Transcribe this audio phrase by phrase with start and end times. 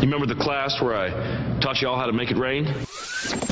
[0.00, 1.10] You remember the class where I
[1.60, 2.74] taught y'all how to make it rain?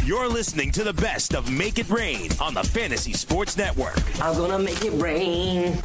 [0.07, 3.99] You're listening to the best of Make It Rain on the Fantasy Sports Network.
[4.23, 5.77] I'm gonna make it rain.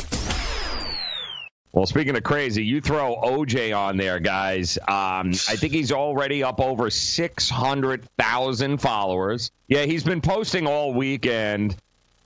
[1.73, 4.77] Well, speaking of crazy, you throw OJ on there, guys.
[4.87, 9.51] Um, I think he's already up over 600,000 followers.
[9.67, 11.75] Yeah, he's been posting all weekend,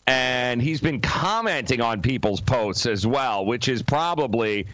[0.05, 4.67] and he's been commenting on people's posts as well, which is probably,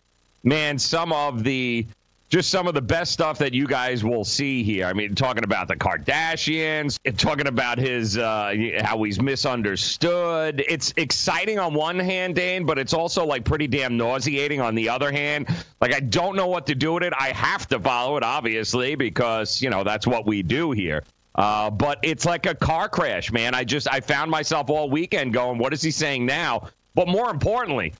[0.43, 1.85] man, some of the
[2.34, 4.88] just some of the best stuff that you guys will see here.
[4.88, 10.66] I mean, talking about the Kardashians, talking about his uh, how he's misunderstood.
[10.68, 14.90] It's exciting on one hand, Dane, but it's also like pretty damn nauseating on the
[14.90, 15.48] other hand.
[15.80, 17.13] Like I don't know what to do with it.
[17.16, 21.04] I have to follow it, obviously, because you know that's what we do here.
[21.35, 23.54] Uh, but it's like a car crash, man.
[23.54, 26.70] I just I found myself all weekend going, what is he saying now?
[26.96, 27.94] But more importantly,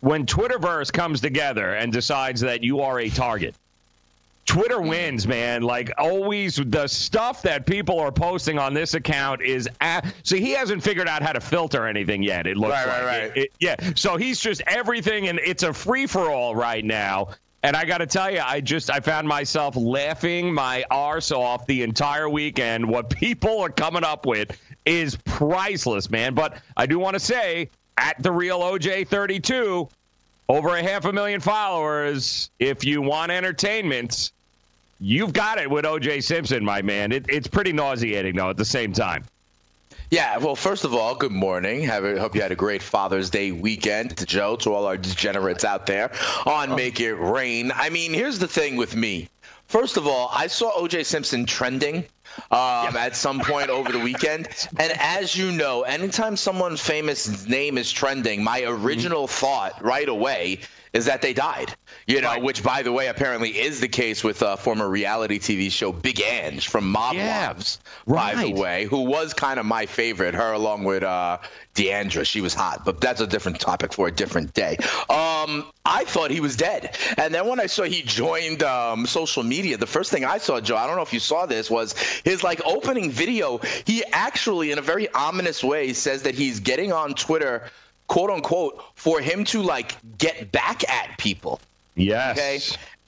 [0.00, 3.54] when Twitterverse comes together and decides that you are a target,
[4.46, 4.88] Twitter mm-hmm.
[4.88, 5.62] wins, man.
[5.62, 9.68] Like always, the stuff that people are posting on this account is.
[9.80, 12.46] A- so he hasn't figured out how to filter anything yet.
[12.46, 12.96] It looks Right, like.
[13.02, 13.36] right, right.
[13.36, 13.76] It- it- yeah.
[13.94, 17.28] So he's just everything, and it's a free for all right now.
[17.62, 21.66] And I got to tell you, I just I found myself laughing my arse off
[21.66, 22.88] the entire weekend.
[22.88, 26.32] What people are coming up with is priceless, man.
[26.34, 29.90] But I do want to say, at the real OJ thirty two,
[30.50, 32.50] over a half a million followers.
[32.58, 34.32] If you want entertainment,
[34.98, 37.12] you've got it with OJ Simpson, my man.
[37.12, 39.24] It, it's pretty nauseating, though, at the same time.
[40.10, 41.82] Yeah, well, first of all, good morning.
[41.82, 44.96] Have a, hope you had a great Father's Day weekend to Joe, to all our
[44.96, 46.10] degenerates out there
[46.44, 46.76] on oh.
[46.76, 47.70] Make It Rain.
[47.72, 49.28] I mean, here's the thing with me.
[49.70, 51.98] First of all, I saw OJ Simpson trending
[52.50, 54.48] um, at some point over the weekend.
[54.80, 60.58] And as you know, anytime someone famous name is trending, my original thought right away
[60.92, 61.74] is that they died.
[62.06, 65.70] You know, which, by the way, apparently is the case with uh, former reality TV
[65.70, 68.56] show Big Ange from Mob Yeah, Wives, by the right.
[68.56, 70.34] way, who was kind of my favorite.
[70.34, 71.38] Her along with uh,
[71.74, 74.76] Deandra, she was hot, but that's a different topic for a different day.
[75.08, 79.42] Um, I thought he was dead, and then when I saw he joined um, social
[79.42, 81.96] media, the first thing I saw, Joe, I don't know if you saw this, was
[82.24, 83.58] his like opening video.
[83.84, 87.70] He actually, in a very ominous way, says that he's getting on Twitter,
[88.10, 91.60] quote unquote, for him to like get back at people.
[91.94, 92.36] Yes.
[92.36, 92.60] Okay.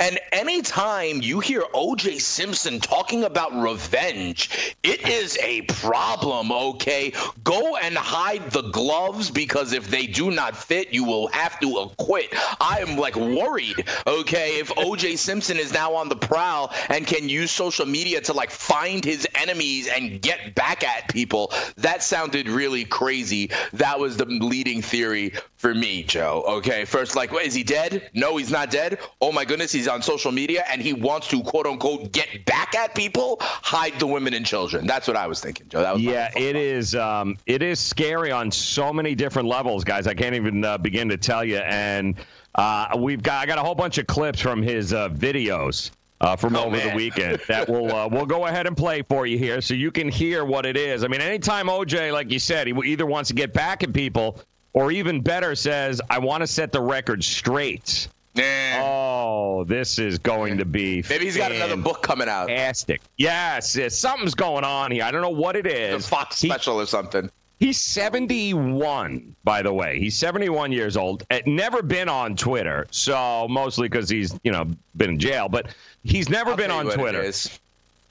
[0.03, 7.13] And anytime you hear OJ Simpson talking about revenge, it is a problem, okay?
[7.45, 11.77] Go and hide the gloves because if they do not fit, you will have to
[11.77, 12.35] acquit.
[12.61, 17.29] I am like worried, okay, if OJ Simpson is now on the prowl and can
[17.29, 21.53] use social media to like find his enemies and get back at people.
[21.77, 23.51] That sounded really crazy.
[23.75, 26.43] That was the leading theory for me, Joe.
[26.45, 28.11] Okay, first, like, is he dead?
[28.15, 28.99] No, he's not dead.
[29.21, 32.75] Oh my goodness, he's on social media and he wants to quote unquote get back
[32.75, 33.37] at people.
[33.41, 34.87] Hide the women and children.
[34.87, 35.81] That's what I was thinking, Joe.
[35.83, 36.95] That was Yeah, it is.
[36.95, 40.07] Um, it is scary on so many different levels, guys.
[40.07, 41.59] I can't even uh, begin to tell you.
[41.59, 42.17] And
[42.55, 45.91] uh, we've got I got a whole bunch of clips from his uh, videos.
[46.21, 49.27] Uh, from Oh, over the weekend that will uh, we'll go ahead and play for
[49.27, 51.03] you here so you can hear what it is.
[51.03, 54.39] I mean, anytime OJ, like you said, he either wants to get back at people
[54.73, 58.81] or even better says, "I want to set the record straight." Yeah.
[58.85, 62.49] Oh, this is going to be Maybe he's got another book coming out.
[62.49, 63.01] fantastic.
[63.19, 65.05] Yes, yes, something's going on here.
[65.05, 66.05] I don't know what it is.
[66.07, 66.09] A.
[66.09, 67.31] Fox He- special or something.
[67.61, 69.99] He's 71, by the way.
[70.01, 71.25] He's 71 years old.
[71.31, 74.67] Uh, Never been on Twitter, so mostly because he's, you know,
[74.97, 75.49] been in jail.
[75.49, 75.67] But
[76.03, 77.31] he's never I'll been on what Twitter.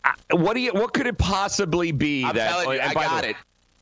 [0.06, 0.72] Uh, What do you?
[0.72, 2.50] What could it possibly be I'm that?
[2.50, 3.36] telling you, and I got way, it.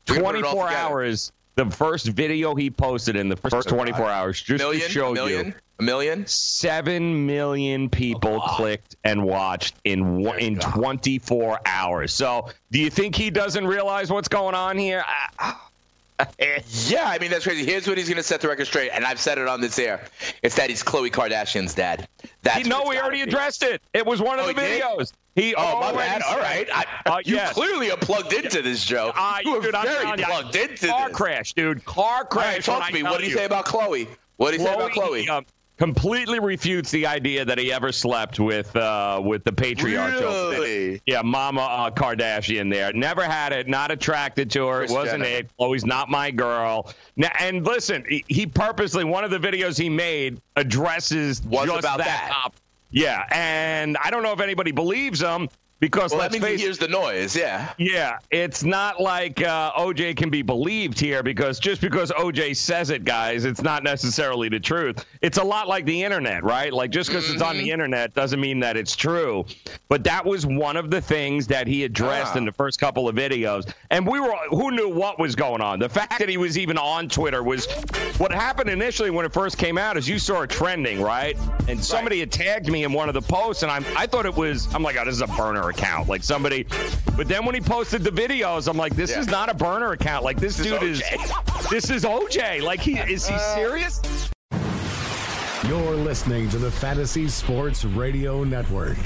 [0.08, 1.32] We can put it 24 hours.
[1.56, 5.14] The first video he posted in the first 24 hours, just million, to show a
[5.14, 6.26] million, you, a million.
[6.26, 12.12] seven million people clicked and watched in one, in 24 hours.
[12.12, 15.04] So, do you think he doesn't realize what's going on here?
[15.06, 15.69] Ah,
[16.88, 17.64] Yeah, I mean that's crazy.
[17.64, 19.78] Here's what he's going to set the record straight, and I've said it on this
[19.78, 20.04] air.
[20.42, 22.08] It's that he's Khloe Kardashian's dad.
[22.42, 23.22] That's He, what no, we already be.
[23.30, 23.82] addressed it.
[23.94, 24.82] It was one of Oh, the he did?
[24.82, 25.12] videos.
[25.36, 26.22] He Oh, my bad.
[26.22, 26.68] All right.
[26.72, 27.52] I, Uh, you yes.
[27.54, 29.12] clearly are plugged into this, Joe.
[29.14, 31.16] Uh, you are dude, I'm very you, plugged into car this.
[31.16, 31.84] crash, dude.
[31.84, 32.66] Car All right, crash.
[32.66, 33.02] talk to me.
[33.02, 34.08] What did he say about Khloe?
[34.36, 35.28] What did he say about Khloe?
[35.28, 35.46] um,
[35.80, 40.12] completely refutes the idea that he ever slept with uh, with the patriarch.
[40.12, 41.00] Really?
[41.06, 42.70] Yeah, Mama uh, Kardashian.
[42.70, 43.66] There, never had it.
[43.66, 44.80] Not attracted to her.
[44.80, 45.38] Kris it wasn't Jenner.
[45.38, 45.50] it.
[45.56, 46.92] Always not my girl.
[47.16, 51.98] Now, and listen, he, he purposely one of the videos he made addresses Was about
[51.98, 52.28] that.
[52.28, 52.50] that.
[52.90, 55.48] Yeah, and I don't know if anybody believes him
[55.80, 57.34] because Well, that let's means he hears the noise.
[57.34, 57.72] Yeah.
[57.78, 62.90] yeah, it's not like uh, OJ can be believed here because just because OJ says
[62.90, 65.04] it, guys, it's not necessarily the truth.
[65.22, 66.72] It's a lot like the internet, right?
[66.72, 69.44] Like just because it's on the internet doesn't mean that it's true.
[69.88, 72.38] But that was one of the things that he addressed Ah.
[72.38, 75.78] in the first couple of videos, and we were who knew what was going on.
[75.78, 77.66] The fact that he was even on Twitter was
[78.18, 79.96] what happened initially when it first came out.
[79.96, 81.36] Is you saw it trending, right?
[81.68, 84.34] And somebody had tagged me in one of the posts, and I'm I thought it
[84.34, 86.66] was I'm like, oh, this is a burner account, like somebody.
[87.16, 89.20] But then when he posted the videos, I'm like, this Yeah.
[89.20, 90.24] is not a burner account.
[90.24, 91.68] Like this, This dude is OJ.
[91.70, 92.62] this is OJ.
[92.62, 94.00] Like he is he uh, serious?
[95.66, 98.96] You're listening to the Fantasy Sports Radio Network.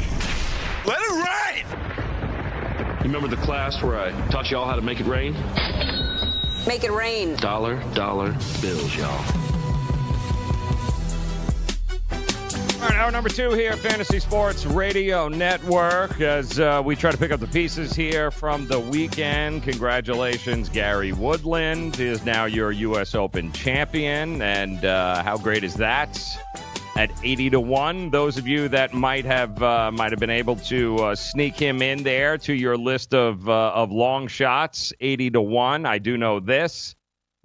[0.87, 1.65] Let it rain!
[2.99, 5.35] You remember the class where I taught y'all how to make it rain?
[6.67, 7.37] Make it rain.
[7.37, 8.31] Dollar, dollar
[8.63, 9.54] bills, y'all.
[12.85, 17.17] All right, hour number two here, Fantasy Sports Radio Network, as uh, we try to
[17.17, 19.63] pick up the pieces here from the weekend.
[19.63, 23.15] Congratulations, Gary Woodland is now your U.S.
[23.15, 26.23] Open champion, and uh, how great is that?
[26.95, 30.57] At eighty to one, those of you that might have uh, might have been able
[30.57, 35.31] to uh, sneak him in there to your list of uh, of long shots, eighty
[35.31, 35.87] to one.
[35.87, 36.95] I do know this.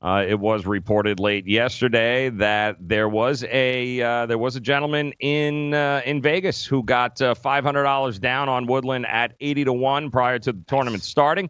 [0.01, 5.11] Uh, it was reported late yesterday that there was a uh, there was a gentleman
[5.19, 9.65] in uh, in Vegas who got uh, five hundred dollars down on Woodland at eighty
[9.65, 11.49] to one prior to the tournament starting.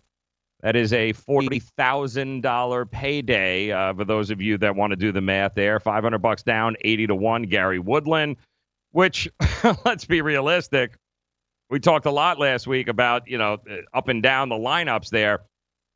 [0.62, 4.98] That is a forty thousand dollar payday uh, for those of you that want to
[4.98, 5.54] do the math.
[5.54, 7.44] There, five hundred bucks down, eighty to one.
[7.44, 8.38] Gary Woodland,
[8.94, 9.30] which
[9.86, 10.98] let's be realistic.
[11.70, 13.60] We talked a lot last week about you know
[13.94, 15.42] up and down the lineups there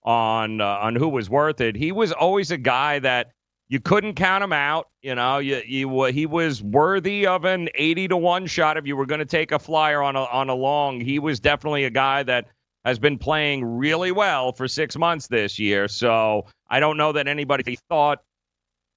[0.05, 1.75] on uh, on who was worth it.
[1.75, 3.31] He was always a guy that
[3.69, 4.89] you couldn't count him out.
[5.01, 8.95] You know, you, you he was worthy of an eighty to one shot if you
[8.95, 10.99] were going to take a flyer on a on a long.
[10.99, 12.47] He was definitely a guy that
[12.85, 15.87] has been playing really well for six months this year.
[15.87, 18.21] So I don't know that anybody thought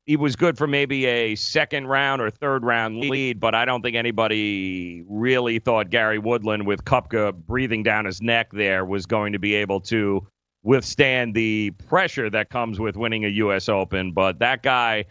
[0.06, 3.82] he was good for maybe a second round or third round lead, but I don't
[3.82, 9.32] think anybody really thought Gary Woodland with Koepka breathing down his neck there was going
[9.32, 10.26] to be able to
[10.66, 13.68] withstand the pressure that comes with winning a U.S.
[13.68, 14.10] Open.
[14.10, 15.04] But that guy,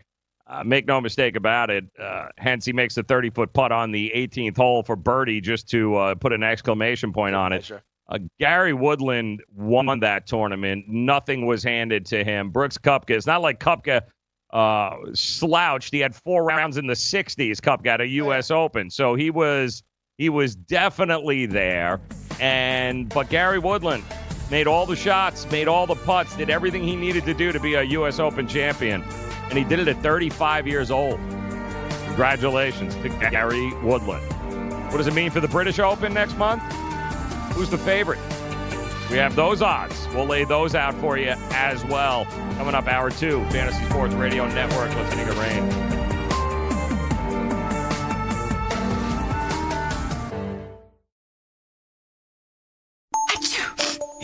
[0.47, 3.91] uh, make no mistake about it, uh, hence he makes the 30 foot putt on
[3.91, 7.71] the 18th hole for birdie just to uh, put an exclamation point on it.
[8.09, 10.85] Uh, Gary Woodland won that tournament.
[10.89, 12.49] Nothing was handed to him.
[12.49, 14.01] Brooks Koepka, it's not like Koepka
[14.51, 15.93] uh, slouched.
[15.93, 17.61] He had four rounds in the 60s.
[17.61, 18.51] Koepka at a U.S.
[18.51, 19.83] Open, so he was
[20.17, 22.01] he was definitely there.
[22.41, 24.03] And but Gary Woodland
[24.49, 27.59] made all the shots, made all the putts, did everything he needed to do to
[27.59, 28.19] be a U.S.
[28.19, 29.03] Open champion,
[29.49, 31.19] and he did it at 35 years old.
[32.05, 34.23] Congratulations to Gary Woodland.
[34.91, 36.63] What does it mean for the British Open next month?
[37.53, 38.19] Who's the favorite?
[39.09, 40.07] We have those odds.
[40.13, 42.25] We'll lay those out for you as well.
[42.57, 44.93] Coming up, hour two, Fantasy Sports Radio Network.
[44.95, 45.94] Let's make it rain.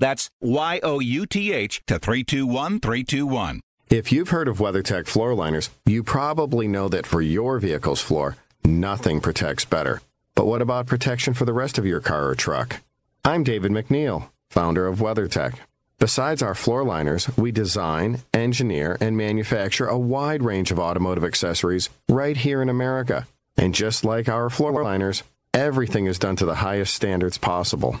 [0.00, 3.60] That's Y O U T H to 321321.
[3.90, 8.36] If you've heard of WeatherTech floor liners, you probably know that for your vehicle's floor,
[8.64, 10.00] nothing protects better.
[10.34, 12.80] But what about protection for the rest of your car or truck?
[13.24, 15.56] I'm David McNeil, founder of WeatherTech.
[15.98, 21.90] Besides our floor liners, we design, engineer, and manufacture a wide range of automotive accessories
[22.08, 23.26] right here in America.
[23.58, 28.00] And just like our floor liners, everything is done to the highest standards possible.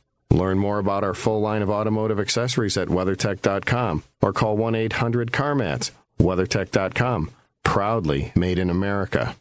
[0.31, 5.31] Learn more about our full line of automotive accessories at WeatherTech.com or call 1 800
[5.31, 5.91] CarMats.
[6.19, 7.31] WeatherTech.com,
[7.63, 9.35] proudly made in America.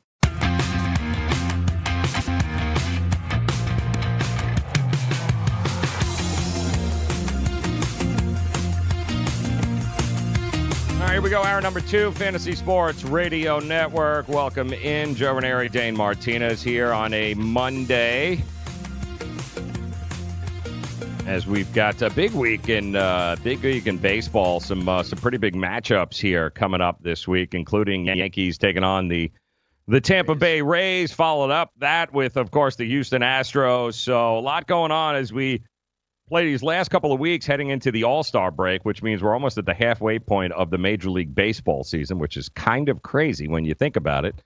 [10.93, 11.43] All right, here we go.
[11.43, 14.29] Hour number two, Fantasy Sports Radio Network.
[14.29, 15.15] Welcome in.
[15.15, 18.43] Joe Ranieri, Dane Martinez here on a Monday.
[21.31, 25.21] As we've got a big week in uh, big week in baseball, some uh, some
[25.21, 29.31] pretty big matchups here coming up this week, including Yankees taking on the
[29.87, 31.13] the Tampa Bay Rays.
[31.13, 33.95] Followed up that with, of course, the Houston Astros.
[33.95, 35.63] So a lot going on as we
[36.29, 39.33] play these last couple of weeks heading into the All Star break, which means we're
[39.33, 43.03] almost at the halfway point of the Major League Baseball season, which is kind of
[43.03, 44.43] crazy when you think about it.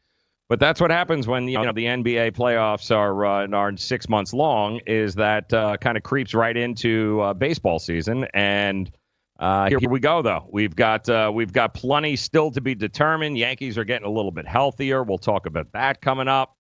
[0.49, 4.35] But that's what happens when you know the NBA playoffs are uh, are six months
[4.35, 4.81] long.
[4.87, 8.27] Is that uh, kind of creeps right into uh, baseball season?
[8.35, 8.91] And
[9.39, 10.47] uh, here we go, though.
[10.53, 13.39] We've got uh, we've got plenty still to be determined.
[13.39, 15.03] Yankees are getting a little bit healthier.
[15.03, 16.57] We'll talk about that coming up.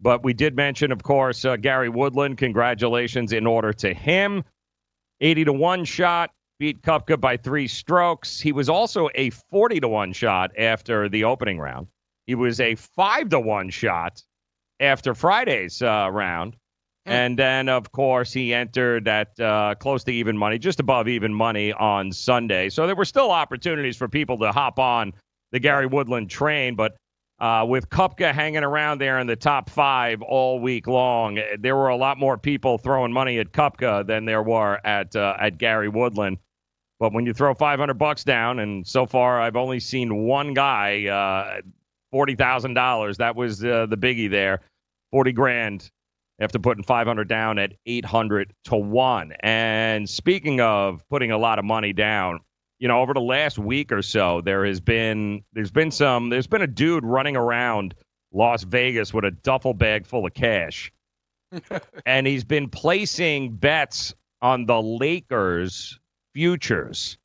[0.00, 2.38] But we did mention, of course, uh, Gary Woodland.
[2.38, 4.44] Congratulations in order to him.
[5.20, 6.30] 80 to 1 shot,
[6.60, 8.40] beat Koepka by three strokes.
[8.40, 11.88] He was also a 40 to 1 shot after the opening round.
[12.28, 14.22] He was a 5 to 1 shot
[14.78, 16.56] after Friday's uh, round.
[17.06, 21.32] And then, of course, he entered at uh, close to even money, just above even
[21.32, 22.68] money on Sunday.
[22.68, 25.14] So there were still opportunities for people to hop on
[25.52, 26.74] the Gary Woodland train.
[26.74, 26.96] But
[27.40, 31.88] uh, with Koepka hanging around there in the top five all week long, there were
[31.88, 35.88] a lot more people throwing money at Koepka than there were at uh, at Gary
[35.88, 36.36] Woodland.
[37.00, 41.06] But when you throw 500 bucks down, and so far I've only seen one guy,
[41.06, 41.62] uh,
[42.10, 43.18] forty thousand dollars.
[43.18, 44.60] That was uh, the biggie there,
[45.10, 45.90] forty grand
[46.40, 49.32] after putting 500 down at 800 to one.
[49.40, 52.40] And speaking of putting a lot of money down,
[52.78, 56.46] you know, over the last week or so, there has been there's been some there's
[56.46, 57.94] been a dude running around
[58.32, 60.92] Las Vegas with a duffel bag full of cash,
[62.06, 65.98] and he's been placing bets on the Lakers
[66.34, 67.18] futures.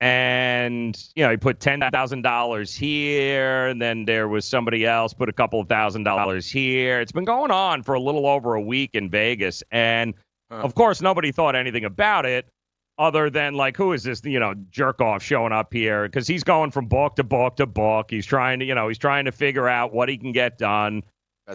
[0.00, 5.12] And you know, he put ten thousand dollars here, and then there was somebody else
[5.12, 7.00] put a couple of thousand dollars here.
[7.00, 10.14] It's been going on for a little over a week in Vegas, and
[10.50, 12.46] of course, nobody thought anything about it
[12.98, 16.04] other than like who is this you know jerk off showing up here?
[16.04, 18.98] Because he's going from book to book to book he's trying to you know he's
[18.98, 21.02] trying to figure out what he can get done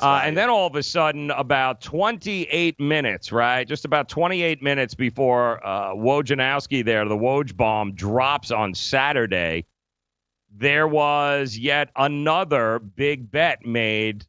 [0.02, 4.96] uh, and then all of a sudden about 28 minutes right just about 28 minutes
[4.96, 9.66] before uh, Wojnarowski there the Woj bomb drops on Saturday
[10.56, 14.26] there was yet another big bet made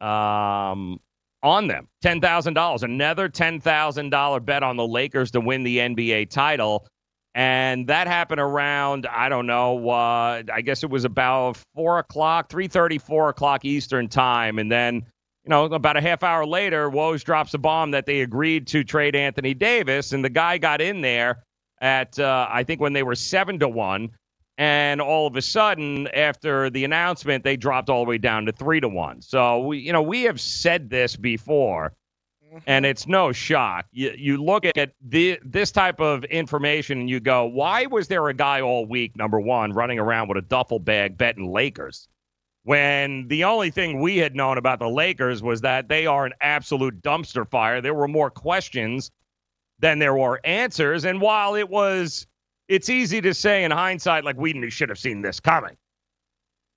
[0.00, 1.00] um,
[1.42, 1.88] on them.
[2.04, 2.82] $10,000.
[2.82, 6.86] Another $10,000 bet on the Lakers to win the NBA title.
[7.34, 12.48] And that happened around, I don't know, uh, I guess it was about 4 o'clock,
[12.48, 14.60] 3.30, 4 o'clock Eastern time.
[14.60, 18.20] And then, you know, about a half hour later, Woj drops a bomb that they
[18.20, 20.12] agreed to trade Anthony Davis.
[20.12, 21.42] And the guy got in there
[21.80, 24.10] at, uh, I think, when they were 7 to 1.
[24.56, 28.52] And all of a sudden, after the announcement, they dropped all the way down to
[28.52, 29.20] three to one.
[29.20, 31.92] So we, you know, we have said this before
[32.66, 33.86] And it's no shock.
[33.92, 38.28] You, you look at the, this type of information and you go, why was there
[38.28, 42.08] a guy all week, number one, running around with a duffel bag betting Lakers?
[42.62, 46.32] When the only thing we had known about the Lakers was that they are an
[46.40, 47.80] absolute dumpster fire.
[47.80, 49.10] There were more questions
[49.80, 51.04] than there were answers.
[51.04, 52.26] And while it was,
[52.68, 55.76] it's easy to say in hindsight, like we should have seen this coming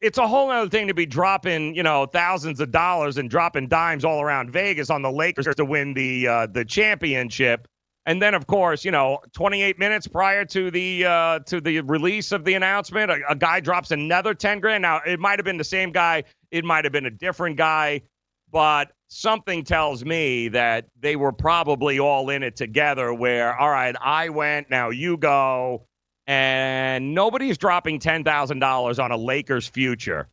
[0.02, 3.68] it's a whole other thing to be dropping, you know, thousands of dollars and dropping
[3.68, 7.68] dimes all around Vegas on the Lakers to win the uh, the championship.
[8.06, 12.32] And then, of course, you know, 28 minutes prior to the uh, to the release
[12.32, 14.84] of the announcement, a, a guy drops another 10 grand.
[14.84, 18.04] Now, it might have been the same guy, it might have been a different guy,
[18.52, 23.14] but something tells me that they were probably all in it together.
[23.14, 25.88] Where, all right, I went, now you go
[26.28, 30.28] and nobody's dropping $10,000 on a Lakers future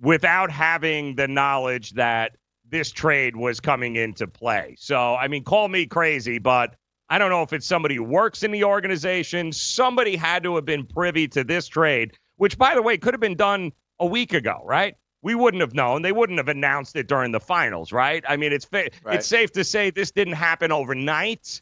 [0.00, 2.36] without having the knowledge that
[2.68, 4.74] this trade was coming into play.
[4.78, 6.74] So, I mean, call me crazy, but
[7.10, 9.52] I don't know if it's somebody who works in the organization.
[9.52, 13.20] Somebody had to have been privy to this trade, which, by the way, could have
[13.20, 14.96] been done a week ago, right?
[15.20, 16.00] We wouldn't have known.
[16.00, 18.24] They wouldn't have announced it during the finals, right?
[18.26, 19.16] I mean, it's fa- right.
[19.16, 21.60] it's safe to say this didn't happen overnight,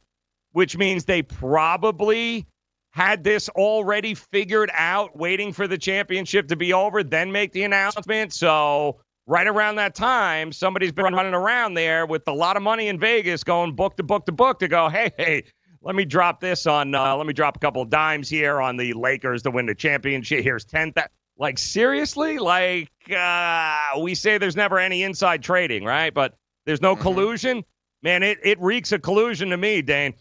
[0.52, 2.46] which means they probably
[2.90, 7.62] had this already figured out, waiting for the championship to be over, then make the
[7.62, 8.32] announcement.
[8.32, 12.88] So, right around that time, somebody's been running around there with a lot of money
[12.88, 15.44] in Vegas going book to book to book to go, hey, hey,
[15.82, 18.76] let me drop this on, uh, let me drop a couple of dimes here on
[18.76, 20.42] the Lakers to win the championship.
[20.42, 20.92] Here's 10.
[20.92, 21.06] Th-
[21.38, 22.38] like, seriously?
[22.38, 26.12] Like, uh, we say there's never any inside trading, right?
[26.12, 26.34] But
[26.66, 27.02] there's no mm-hmm.
[27.02, 27.64] collusion.
[28.02, 30.14] Man, it, it reeks of collusion to me, Dane.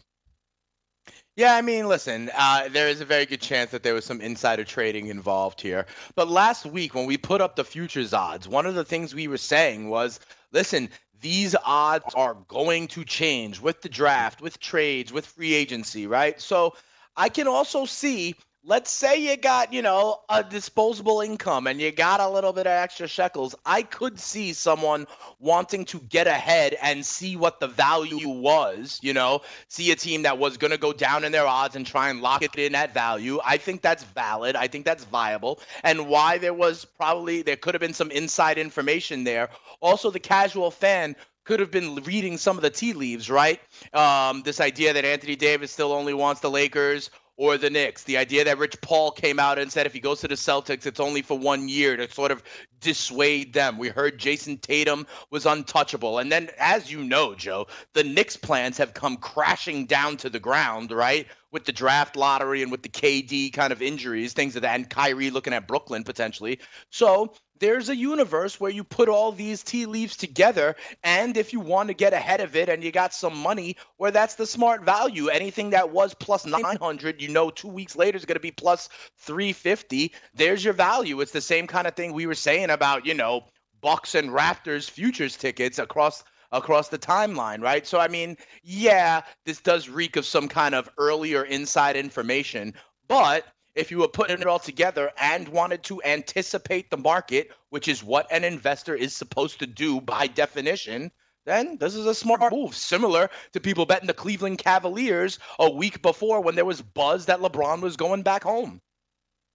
[1.40, 4.20] Yeah, I mean, listen, uh, there is a very good chance that there was some
[4.20, 5.86] insider trading involved here.
[6.14, 9.26] But last week, when we put up the futures odds, one of the things we
[9.26, 10.20] were saying was
[10.52, 10.90] listen,
[11.22, 16.38] these odds are going to change with the draft, with trades, with free agency, right?
[16.38, 16.74] So
[17.16, 21.90] I can also see let's say you got, you know, a disposable income and you
[21.90, 25.06] got a little bit of extra shekels, I could see someone
[25.38, 30.22] wanting to get ahead and see what the value was, you know, see a team
[30.22, 32.74] that was going to go down in their odds and try and lock it in
[32.74, 33.40] at value.
[33.44, 34.56] I think that's valid.
[34.56, 35.60] I think that's viable.
[35.82, 39.48] And why there was probably, there could have been some inside information there.
[39.80, 43.58] Also, the casual fan could have been reading some of the tea leaves, right?
[43.94, 48.04] Um, this idea that Anthony Davis still only wants the Lakers or the Knicks.
[48.04, 50.84] The idea that Rich Paul came out and said if he goes to the Celtics,
[50.84, 52.42] it's only for one year to sort of
[52.82, 53.78] dissuade them.
[53.78, 56.18] We heard Jayson Tatum was untouchable.
[56.18, 60.38] And then, as you know, Joe, the Knicks' plans have come crashing down to the
[60.38, 61.26] ground, right?
[61.50, 64.90] With the draft lottery and with the KD kind of injuries, things of that, and
[64.90, 66.60] Kyrie looking at Brooklyn potentially.
[66.90, 71.60] So there's a universe where you put all these tea leaves together and if you
[71.60, 74.82] want to get ahead of it and you got some money where that's the smart
[74.82, 75.28] value.
[75.28, 78.88] Anything that was plus 900 you know 2 weeks later is going to be plus
[79.18, 81.20] 350 there's your value.
[81.20, 83.44] It's the same kind of thing we were saying about you know
[83.80, 87.86] Bucks and Raptors futures tickets across across the timeline, right?
[87.86, 92.74] So I mean, yeah, this does reek of some kind of earlier inside information,
[93.08, 93.44] but
[93.80, 98.04] if you were putting it all together and wanted to anticipate the market, which is
[98.04, 101.10] what an investor is supposed to do by definition,
[101.46, 102.76] then this is a smart move.
[102.76, 107.40] Similar to people betting the Cleveland Cavaliers a week before when there was buzz that
[107.40, 108.82] LeBron was going back home.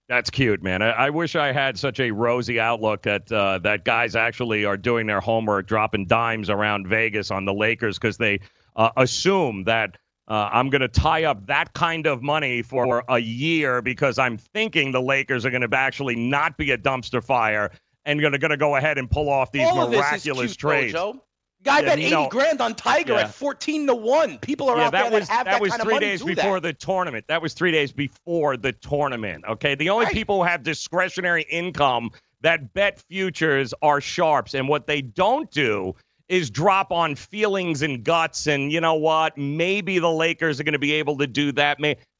[0.08, 0.82] That's cute, man.
[0.82, 4.76] I, I wish I had such a rosy outlook that uh, that guys actually are
[4.76, 8.40] doing their homework, dropping dimes around Vegas on the Lakers because they
[8.76, 13.18] uh, assume that uh, I'm going to tie up that kind of money for a
[13.18, 17.70] year because I'm thinking the Lakers are going to actually not be a dumpster fire
[18.04, 20.92] and going to go ahead and pull off these All miraculous cute, trades.
[20.92, 21.22] Joe.
[21.62, 23.22] Guy yeah, bet eighty grand on Tiger yeah.
[23.22, 24.38] at fourteen to one.
[24.38, 26.22] People are yeah, out that there was, that have that, that was kind three days
[26.22, 26.68] before that.
[26.68, 27.24] the tournament.
[27.26, 29.44] That was three days before the tournament.
[29.48, 30.14] Okay, the only right.
[30.14, 32.10] people who have discretionary income
[32.42, 35.96] that bet futures are sharps, and what they don't do
[36.28, 40.72] is drop on feelings and guts and you know what maybe the lakers are going
[40.72, 41.78] to be able to do that.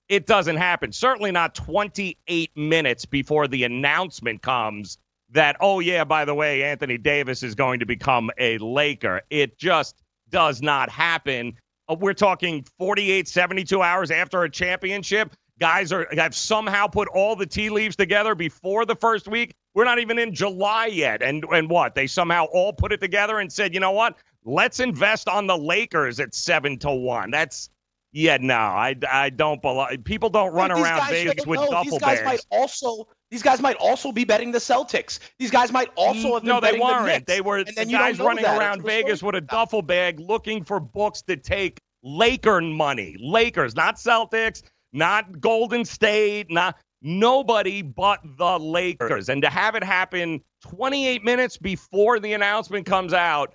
[0.09, 0.92] It doesn't happen.
[0.92, 4.99] Certainly not 28 minutes before the announcement comes
[5.31, 9.23] that oh yeah by the way anthony davis is going to become a laker.
[9.31, 11.55] It just does not happen.
[11.88, 15.33] Uh, we're talking 48 72 hours after a championship.
[15.59, 19.85] Guys are have somehow put all the tea leaves together before the first week we're
[19.85, 21.23] not even in July yet.
[21.23, 21.95] And and what?
[21.95, 24.17] They somehow all put it together and said, you know what?
[24.45, 27.31] Let's invest on the Lakers at seven to one.
[27.31, 27.69] That's
[28.12, 32.21] Yeah, no, I, I don't believe people don't run around Vegas with duffel These guys
[32.21, 32.25] bags.
[32.25, 35.19] might also these guys might also be betting the Celtics.
[35.39, 37.07] These guys might also have been no, they betting weren't.
[37.07, 37.25] Knicks.
[37.27, 38.59] They were the then you don't guys running that.
[38.59, 43.17] around It's Vegas with a duffel bag looking for books to take Laker money.
[43.21, 44.62] Lakers, not Celtics,
[44.93, 49.29] not Golden State, not nobody but the Lakers.
[49.29, 53.55] And to have it happen 28 minutes before the announcement comes out,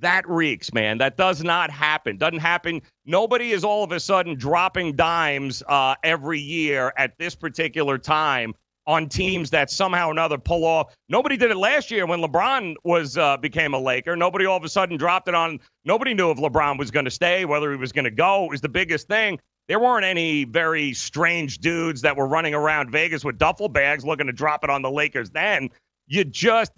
[0.00, 0.98] that reeks, man.
[0.98, 2.16] That does not happen.
[2.16, 2.82] Doesn't happen.
[3.04, 8.54] Nobody is all of a sudden dropping dimes uh, every year at this particular time
[8.86, 10.94] on teams that somehow or another pull off.
[11.08, 14.16] Nobody did it last year when LeBron was uh, became a Laker.
[14.16, 15.60] Nobody all of a sudden dropped it on.
[15.84, 18.44] Nobody knew if LeBron was going to stay, whether he was going to go.
[18.44, 19.38] It was the biggest thing.
[19.68, 24.26] There weren't any very strange dudes that were running around Vegas with duffel bags looking
[24.26, 25.30] to drop it on the Lakers.
[25.30, 25.70] Then
[26.06, 26.72] you just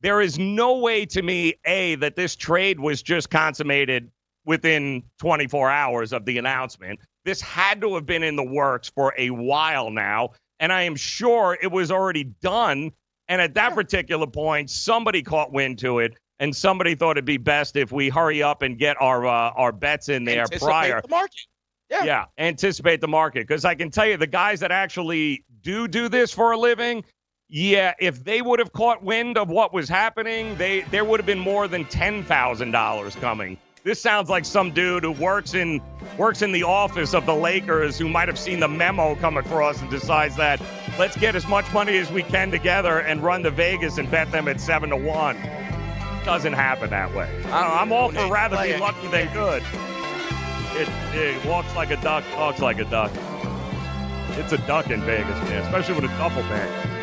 [0.00, 4.10] there is no way to me a that this trade was just consummated
[4.44, 7.00] within 24 hours of the announcement.
[7.24, 10.94] This had to have been in the works for a while now, and I am
[10.96, 12.92] sure it was already done.
[13.28, 17.36] And at that particular point, somebody caught wind to it, and somebody thought it'd be
[17.36, 21.00] best if we hurry up and get our uh, our bets in there Anticipate prior.
[21.02, 21.46] the market.
[21.90, 22.04] Yeah.
[22.04, 26.08] Yeah, anticipate the market because I can tell you the guys that actually do do
[26.08, 27.04] this for a living.
[27.48, 31.26] Yeah, if they would have caught wind of what was happening, they there would have
[31.26, 33.58] been more than ten thousand dollars coming.
[33.84, 35.80] This sounds like some dude who works in
[36.18, 39.80] works in the office of the Lakers who might have seen the memo come across
[39.80, 40.60] and decides that
[40.98, 44.30] let's get as much money as we can together and run to Vegas and bet
[44.30, 45.36] them at seven to one.
[46.24, 47.28] Doesn't happen that way.
[47.28, 49.62] I don't know, I'm all for rather be lucky than good.
[50.78, 53.10] It, it walks like a duck, talks like a duck.
[54.38, 56.97] It's a duck in Vegas, man, especially with a duffel bag.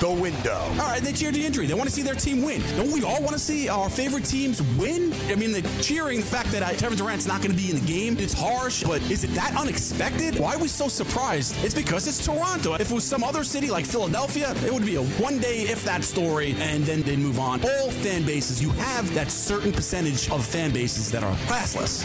[0.00, 0.58] The window.
[0.58, 1.66] All right, they cheered the injury.
[1.66, 2.60] They want to see their team win.
[2.76, 5.12] Don't we all want to see our favorite teams win?
[5.28, 7.76] I mean, the cheering, the fact that uh, Kevin Durant's not going to be in
[7.76, 10.38] the game, it's harsh, but is it that unexpected?
[10.38, 11.56] Why are we so surprised?
[11.64, 12.74] It's because it's Toronto.
[12.74, 15.84] If it was some other city like Philadelphia, it would be a one day, if
[15.84, 17.62] that story, and then they'd move on.
[17.62, 22.04] All fan bases, you have that certain percentage of fan bases that are classless.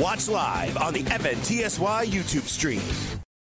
[0.00, 2.80] Watch live on the FNTSY YouTube stream.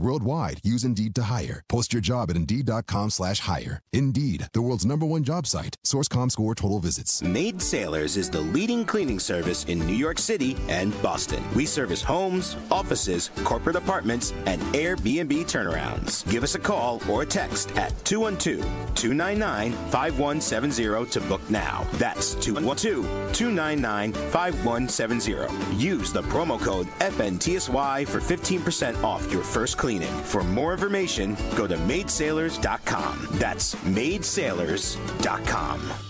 [0.00, 1.62] worldwide use Indeed to hire.
[1.68, 3.80] Post your job at Indeed.com slash hire.
[3.92, 5.76] Indeed, the world's number one job site.
[5.84, 7.22] Source.com score total visits.
[7.22, 11.42] Maid Sailors is the leading cleaning service in New York City and Boston.
[11.54, 16.28] We service homes, offices, corporate apartments, and Airbnb turnarounds.
[16.30, 18.60] Give us a call or a text at 212
[18.94, 21.86] 299 5170 to book now.
[21.94, 25.76] That's 212 299 5170.
[25.76, 30.22] Use the promo code FNTSY for 15% off your first cleaning.
[30.22, 33.26] For more information, go to maidsailors.com.
[33.32, 36.09] That's maidsailors.com.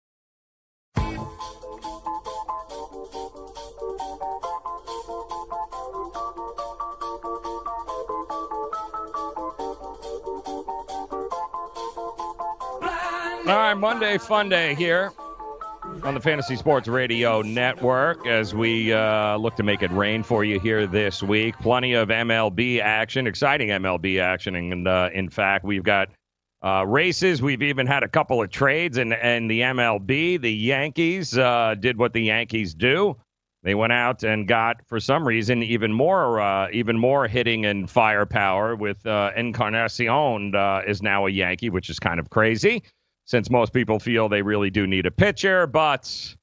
[13.41, 15.11] All right, Monday Fun Day here
[16.03, 20.43] on the Fantasy Sports Radio Network as we uh, look to make it rain for
[20.43, 21.57] you here this week.
[21.57, 26.09] Plenty of MLB action, exciting MLB action, and uh, in fact, we've got
[26.63, 27.41] uh, races.
[27.41, 31.97] We've even had a couple of trades, and and the MLB, the Yankees uh, did
[31.97, 33.17] what the Yankees do.
[33.63, 37.89] They went out and got, for some reason, even more, uh, even more hitting and
[37.89, 38.75] firepower.
[38.75, 40.53] With uh, Encarnacion
[40.87, 42.83] is now a Yankee, which is kind of crazy,
[43.31, 45.65] since most people feel they really do need a pitcher.
[45.65, 46.35] But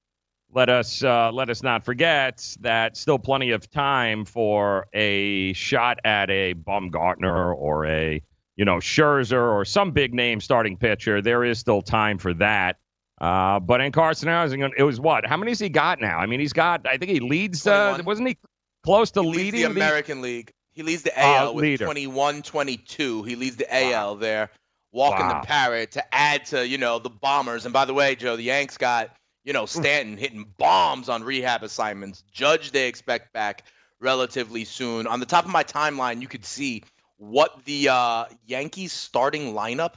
[0.55, 5.99] let us uh, let us not forget that still plenty of time for a shot
[6.05, 8.23] at a Bumgarner or a
[8.57, 11.21] you know Scherzer or some big name starting pitcher.
[11.21, 12.77] There is still time for that.
[13.21, 15.27] Uh, but Encarnacion, it was what?
[15.27, 16.19] How many has he got now?
[16.19, 16.87] I mean, he's got.
[16.87, 17.67] I think he leads.
[17.67, 18.39] Uh, wasn't he
[18.83, 20.53] close to he leading the American League?
[20.73, 21.87] He leads the AL with leader.
[21.87, 23.27] 21-22.
[23.27, 24.49] He leads the AL there,
[24.93, 25.41] walking Wow.
[25.41, 27.65] the parrot to add to you know the bombers.
[27.65, 31.63] And by the way, Joe, the Yanks got you know Stanton hitting bombs on rehab
[31.63, 32.23] assignments.
[32.33, 33.65] Judge they expect back
[34.01, 35.07] relatively soon.
[35.07, 36.85] On the top of my timeline, you could see
[37.17, 39.95] what the uh, Yankees starting lineup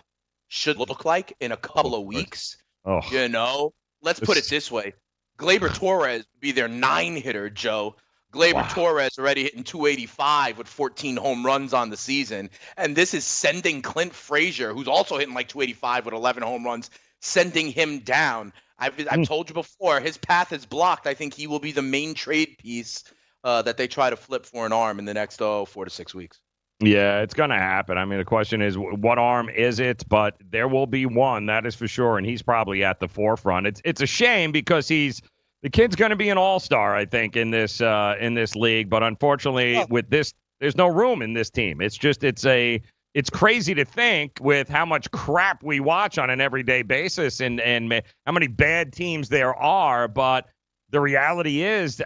[0.48, 2.58] should look like in a couple of weeks.
[2.84, 3.02] Oh.
[3.12, 4.94] You know, let's put it this way:
[5.38, 7.96] Gleyber Torres be their nine hitter, Joe.
[8.32, 8.68] Gleyber Wow.
[8.70, 13.82] Torres already hitting 285 with 14 home runs on the season, and this is sending
[13.82, 16.90] Clint Frazier, who's also hitting like 285 with 11 home runs,
[17.20, 18.54] sending him down.
[18.80, 19.08] I've Hmm.
[19.12, 21.08] I've told you before, his path is blocked.
[21.08, 23.04] I think he will be the main trade piece
[23.44, 25.92] uh, that they try to flip for an arm in the next oh four to
[25.92, 26.40] six weeks.
[26.80, 28.00] Yeah, it's going to happen.
[28.00, 30.04] I mean, the question is, what arm is it?
[30.10, 33.68] But there will be one, that is for sure, and he's probably at the forefront.
[33.68, 35.22] It's it's a shame because he's
[35.64, 38.56] the kid's going to be an all star, I think, in this uh, in this
[38.56, 38.90] league.
[38.90, 41.82] But unfortunately, with this, there's no room in this team.
[41.82, 42.82] It's just it's a
[43.14, 47.60] it's crazy to think with how much crap we watch on an everyday basis and
[47.62, 50.08] and ma- how many bad teams there are.
[50.08, 50.48] But
[50.90, 52.06] the reality is, uh,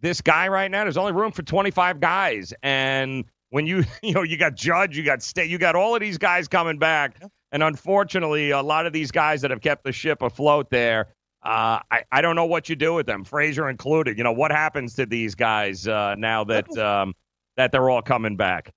[0.00, 4.22] this guy right now, there's only room for 25 guys, and when you you know
[4.22, 7.62] you got Judge, you got State, you got all of these guys coming back, and
[7.62, 11.08] unfortunately, a lot of these guys that have kept the ship afloat there.
[11.46, 14.18] Uh, I, I don't know what you do with them, Frazier included.
[14.18, 17.14] You know what happens to these guys uh, now that um,
[17.56, 18.72] that they're all coming back.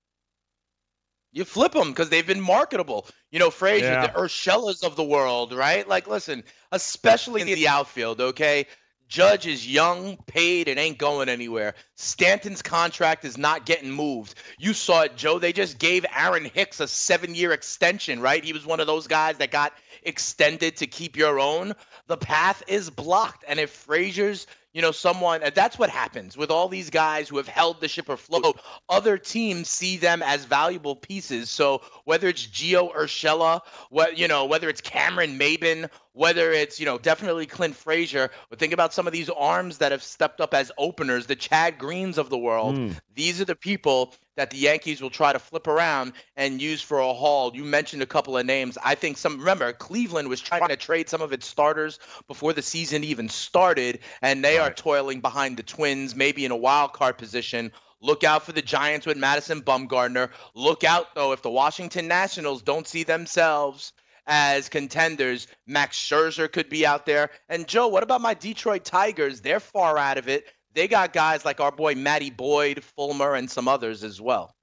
[1.32, 3.06] You flip them because they've been marketable.
[3.32, 4.06] You know, Frazier, Yeah.
[4.06, 5.86] the Urshela's of the world, right?
[5.86, 8.66] Like, listen, especially in the outfield, okay?
[9.08, 11.74] Judge is young, paid, and ain't going anywhere.
[11.96, 14.34] Stanton's contract is not getting moved.
[14.58, 15.40] You saw it, Joe.
[15.40, 18.44] They just gave Aaron Hicks a seven year extension, right?
[18.44, 21.74] He was one of those guys that got extended to keep your own.
[22.06, 23.44] The path is blocked.
[23.46, 27.38] And if Frazier's, you know, someone, and that's what happens with all these guys who
[27.38, 28.60] have held the ship afloat.
[28.88, 31.50] Other teams see them as valuable pieces.
[31.50, 36.86] So whether it's Gio Urshela, what you know, whether it's Cameron Maybin, whether it's you
[36.86, 40.54] know definitely Clint Frazier, but think about some of these arms that have stepped up
[40.54, 42.76] as openers, the Chad Greens of the world.
[42.76, 42.96] Mm.
[43.14, 46.98] These are the people that the Yankees will try to flip around and use for
[46.98, 47.54] a haul.
[47.54, 48.78] You mentioned a couple of names.
[48.82, 52.62] I think some remember Cleveland was trying to trade some of its starters before the
[52.62, 57.18] season even started, and they are toiling behind the Twins, maybe in a wild card
[57.18, 57.70] position.
[58.00, 60.30] Look out for the Giants with Madison Bumgarner.
[60.54, 63.92] Look out though if the Washington Nationals don't see themselves
[64.26, 67.28] as contenders, Max Scherzer could be out there.
[67.50, 69.42] And Joe, what about my Detroit Tigers?
[69.42, 70.46] They're far out of it.
[70.74, 74.54] They got guys like our boy Matty Boyd, Fulmer, and some others as well.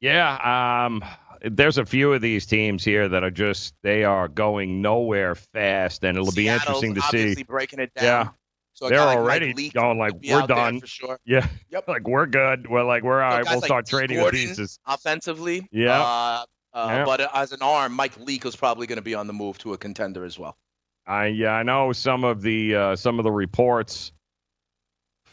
[0.00, 1.04] Yeah, um,
[1.42, 6.04] there's a few of these teams here that are just they are going nowhere fast,
[6.04, 7.42] and it'll be interesting to obviously see.
[7.44, 8.04] breaking it down.
[8.04, 8.28] Yeah,
[8.74, 11.18] So they're like already Leake going like we're done for sure.
[11.24, 11.88] Yeah, Yep.
[11.88, 12.68] like we're good.
[12.68, 13.44] We're like we're all right.
[13.44, 14.78] We'll like start trading Gordon, pieces.
[14.86, 15.66] offensively.
[15.72, 16.00] Yeah.
[16.00, 17.04] Uh, uh, Yeah.
[17.04, 19.72] But as an arm, Mike Leake is probably going to be on the move to
[19.72, 20.56] a contender as well.
[21.06, 24.12] I yeah, I know some of the uh, some of the reports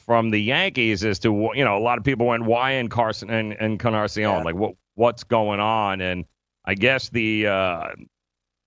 [0.05, 3.53] from the Yankees as to you know a lot of people went why Encarnacion and
[3.53, 6.01] and Encarnacion like what what's going on?
[6.01, 6.25] And
[6.65, 7.87] I guess the uh,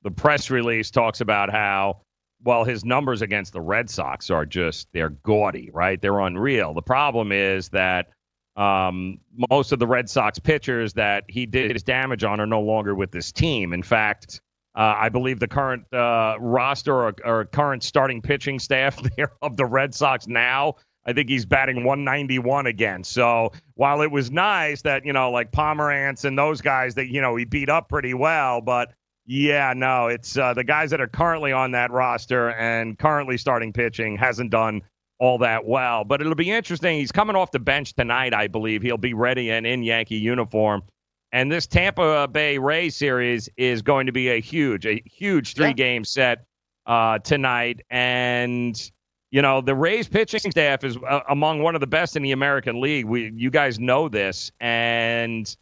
[0.03, 2.03] the press release talks about how
[2.43, 6.01] well his numbers against the Red Sox are just they're gaudy right?
[6.01, 6.75] They're unreal.
[6.75, 8.09] The problem is that
[8.57, 9.19] um,
[9.51, 12.95] most of the Red Sox pitchers that he did his damage on are no longer
[12.95, 13.73] with this team.
[13.73, 14.41] In fact
[14.75, 19.57] uh, I believe the current uh, roster or, or current starting pitching staff there of
[19.57, 20.77] the Red Sox now.
[21.09, 23.03] I think he's batting 191 again.
[23.03, 27.23] So while it was nice that you know, like Pomeranz and those guys that you
[27.23, 28.93] know he beat up pretty well, but
[29.25, 33.73] yeah, no, it's uh, the guys that are currently on that roster and currently starting
[33.73, 34.83] pitching hasn't done
[35.19, 36.05] all that well.
[36.05, 36.99] But it'll be interesting.
[36.99, 38.83] He's coming off the bench tonight, I believe.
[38.83, 40.83] He'll be ready and in Yankee uniform
[41.33, 45.73] And this Tampa Bay Rays series is going to be a huge, a huge three
[45.75, 46.45] game set
[46.87, 47.81] uh, tonight.
[47.91, 48.91] And,
[49.31, 52.33] you know, the Rays pitching staff is uh, among one of the best in the
[52.33, 53.05] American League.
[53.05, 54.51] We, you guys know this.
[54.61, 55.55] And,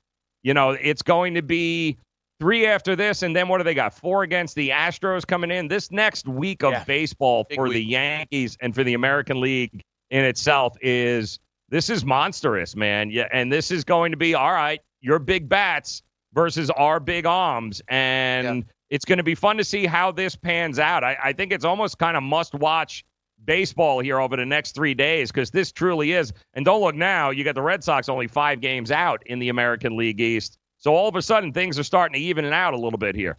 [0.43, 1.97] you know, it's going to be
[2.39, 3.23] three after this.
[3.23, 3.93] And then what do they got?
[3.95, 5.69] Four against the Astros coming in.
[5.69, 6.85] This next week of Yeah.
[6.85, 7.73] baseball Big for week.
[7.75, 13.11] the Yankees and for the American League in itself is this is monstrous, man.
[13.11, 14.81] Yeah, and this is going to be all right.
[15.01, 16.03] Your big bats
[16.33, 20.79] versus our big arms, and it's going to be fun to see how this pans
[20.79, 21.03] out.
[21.03, 23.05] I, I think it's almost kind of must watch
[23.47, 26.33] baseball here over the next three days because this truly is.
[26.55, 29.49] And don't look now, you got the Red Sox only five games out in the
[29.49, 30.59] American League East.
[30.79, 33.39] So all of a sudden things are starting to even out a little bit here.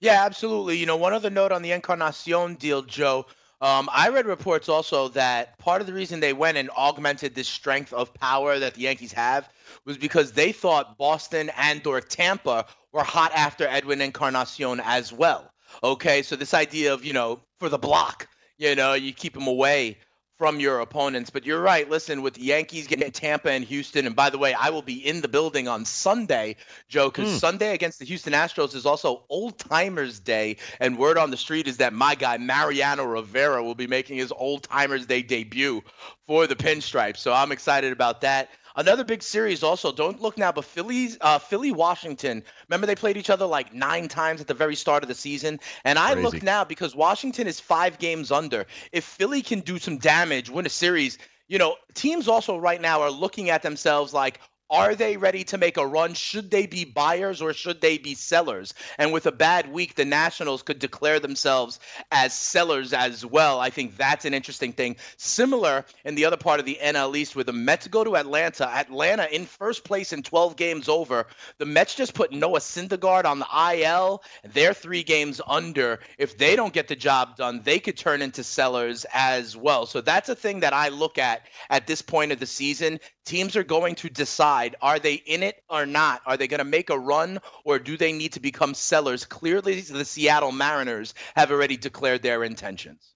[0.00, 0.76] Yeah, absolutely.
[0.78, 3.26] You know, one other note on the Encarnacion deal, Joe.
[3.62, 7.48] Um, I read reports also that part of the reason they went and augmented this
[7.48, 9.50] strength of power that the Yankees have
[9.84, 15.50] was because they thought Boston and or Tampa were hot after Edwin Encarnacion as well.
[15.84, 18.26] Okay, so this idea of you know for the block,
[18.60, 19.96] you know, you keep them away
[20.38, 21.30] from your opponents.
[21.30, 21.88] But you're right.
[21.88, 25.06] Listen, with the Yankees getting Tampa and Houston, and by the way, I will be
[25.06, 26.56] in the building on Sunday,
[26.88, 27.36] Joe, because Hmm.
[27.38, 31.68] Sunday against the Houston Astros is also Old Timers Day, and word on the street
[31.68, 35.82] is that my guy Mariano Rivera will be making his Old Timers Day debut
[36.26, 37.18] for the Pinstripes.
[37.18, 38.50] So I'm excited about that.
[38.80, 39.92] Another big series also.
[39.92, 42.42] Don't look now, but Phillies, uh, Philly, Washington.
[42.66, 45.60] Remember they played each other like nine times at the very start of the season,
[45.84, 48.64] and I look now because Washington is five games under.
[48.90, 53.02] If Philly can do some damage, win a series, you know, teams also right now
[53.02, 54.40] are looking at themselves like,
[54.70, 56.14] are they ready to make a run?
[56.14, 58.72] Should they be buyers or should they be sellers?
[58.98, 61.80] And with a bad week, the Nationals could declare themselves
[62.12, 63.58] as sellers as well.
[63.58, 64.96] I think that's an interesting thing.
[65.16, 68.68] Similar in the other part of the NL East, where the Mets go to Atlanta.
[68.68, 71.26] Atlanta in first place in 12 games over.
[71.58, 74.22] The Mets just put Noah Syndergaard on the IL.
[74.44, 75.98] They're three games under.
[76.16, 79.86] If they don't get the job done, they could turn into sellers as well.
[79.86, 83.00] So that's a thing that I look at at this point of the season.
[83.24, 86.22] Teams are going to decide are they in it or not?
[86.26, 89.24] Are they going to make a run or do they need to become sellers?
[89.24, 93.14] Clearly, the Seattle Mariners have already declared their intentions.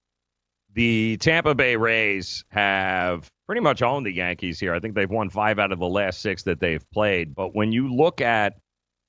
[0.73, 4.73] The Tampa Bay Rays have pretty much owned the Yankees here.
[4.73, 7.33] I think they've won five out of the last six that they've played.
[7.33, 8.55] But when you look at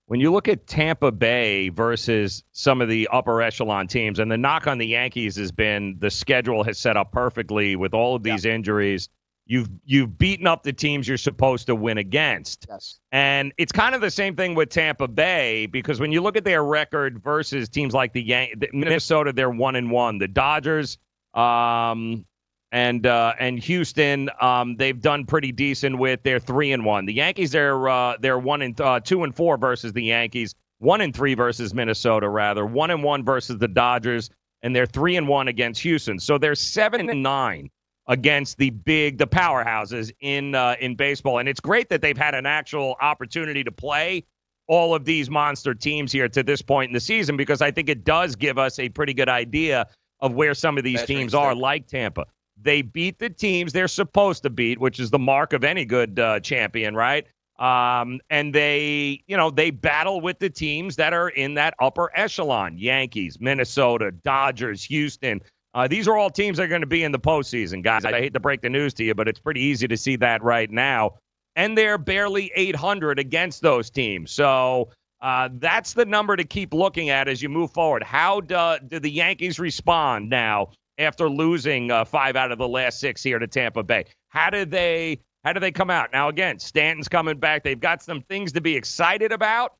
[0.07, 4.39] when you look at Tampa Bay versus some of the upper echelon teams, and the
[4.39, 8.23] knock on the Yankees has been the schedule has set up perfectly with all of
[8.23, 9.09] these injuries.
[9.49, 12.67] You've you've beaten up the teams you're supposed to win against.
[12.69, 12.99] Yes.
[13.13, 16.45] And it's kind of the same thing with Tampa Bay because when you look at
[16.45, 20.19] their record versus teams like the Yan- Minnesota, they're one and one.
[20.19, 20.99] The Dodgers,
[21.33, 22.27] um,
[22.73, 27.07] and uh, and Houston, um, they've done pretty decent with their three and one.
[27.07, 31.01] The Yankees, they're uh, they're one and uh, two and four versus the Yankees, one
[31.01, 34.29] and three versus Minnesota, rather one and one versus the Dodgers,
[34.63, 36.19] and they're three and one against Houston.
[36.19, 37.71] So they're seven and nine
[38.09, 42.35] against the big the powerhouses in uh, in baseball, and it's great that they've had
[42.35, 44.25] an actual opportunity to play
[44.69, 47.89] all of these monster teams here to this point in the season because I think
[47.89, 49.87] it does give us a pretty good idea
[50.21, 52.27] of where some of these Measuring teams are, like Tampa.
[52.61, 56.19] They beat the teams they're supposed to beat, which is the mark of any good
[56.19, 57.27] uh, champion, right?
[57.59, 62.11] Um, and they, you know, they battle with the teams that are in that upper
[62.15, 65.41] echelon: Yankees, Minnesota, Dodgers, Houston.
[65.77, 68.07] Uh, these are all teams that are going to be in the postseason, guys.
[68.07, 70.43] I hate to break the news to you, but it's pretty easy to see that
[70.43, 71.17] right now.
[71.55, 74.31] And they're barely 800 against those teams.
[74.31, 74.89] So
[75.21, 78.03] uh, that's the number to keep looking at as you move forward.
[78.03, 82.99] How do, do the Yankees respond now after losing uh, five out of the last
[82.99, 84.07] six here to Tampa Bay?
[84.31, 86.11] How do they how do they come out?
[86.11, 87.65] Now again, Stanton's coming back.
[87.65, 89.75] They've got some things to be excited about,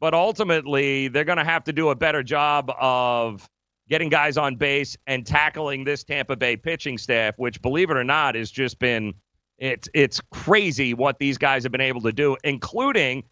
[0.00, 3.46] but ultimately they're going to have to do a better job of
[3.92, 8.02] getting guys on base and tackling this Tampa Bay pitching staff, which believe it or
[8.02, 9.12] not has just been
[9.58, 13.22] it's it's crazy what these guys have been able to do, including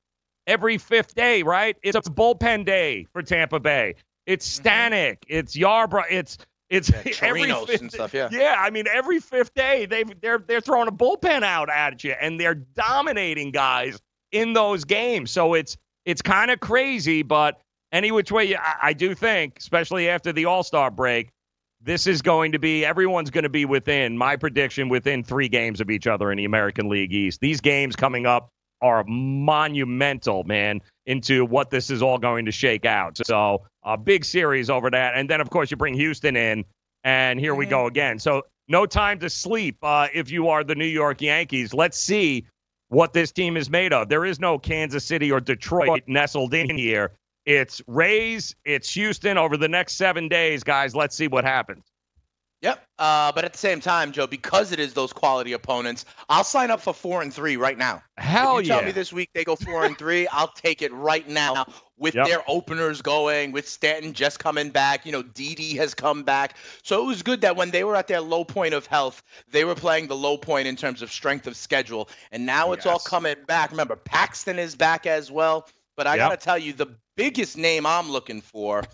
[0.46, 1.79] every fifth day, right?
[1.83, 3.94] It's a bullpen day for Tampa Bay.
[4.27, 4.68] It's mm-hmm.
[4.68, 6.37] Stanek, it's Yarbrough, it's
[6.68, 6.90] it's
[7.23, 8.29] every fifth, and stuff, yeah.
[8.31, 12.14] Yeah, I mean every fifth day they they're they're throwing a bullpen out at you
[12.20, 13.99] and they're dominating guys
[14.31, 15.31] in those games.
[15.31, 20.08] So it's it's kind of crazy, but any which way, I, I do think, especially
[20.08, 21.30] after the All Star break,
[21.82, 25.80] this is going to be everyone's going to be within my prediction within three games
[25.80, 27.40] of each other in the American League East.
[27.40, 28.50] These games coming up
[28.82, 33.18] are monumental, man, into what this is all going to shake out.
[33.26, 36.64] So a big series over that, and then of course you bring Houston in,
[37.04, 38.18] and here we go again.
[38.18, 41.74] So no time to sleep uh, if you are the New York Yankees.
[41.74, 42.46] Let's see
[42.88, 44.08] what this team is made of.
[44.08, 47.12] There is no Kansas City or Detroit nestled in here.
[47.46, 50.94] It's Rays, it's Houston over the next seven days, guys.
[50.94, 51.84] Let's see what happens.
[52.62, 52.84] Yep.
[52.98, 56.70] Uh, but at the same time, Joe, because it is those quality opponents, I'll sign
[56.70, 58.02] up for four and three right now.
[58.18, 58.76] Hell if you yeah.
[58.80, 60.26] Tell me this week they go four and three.
[60.32, 61.64] I'll take it right now
[61.96, 62.26] with Yep.
[62.26, 65.06] their openers going, with Stanton just coming back.
[65.06, 66.54] You know, Didi has come back.
[66.82, 69.64] So it was good that when they were at their low point of health, they
[69.64, 72.10] were playing the low point in terms of strength of schedule.
[72.30, 73.70] And now it's all coming back.
[73.70, 75.66] Remember, Paxton is back as well.
[76.01, 76.31] But I Yep.
[76.31, 78.88] got to tell you, the biggest name I'm looking for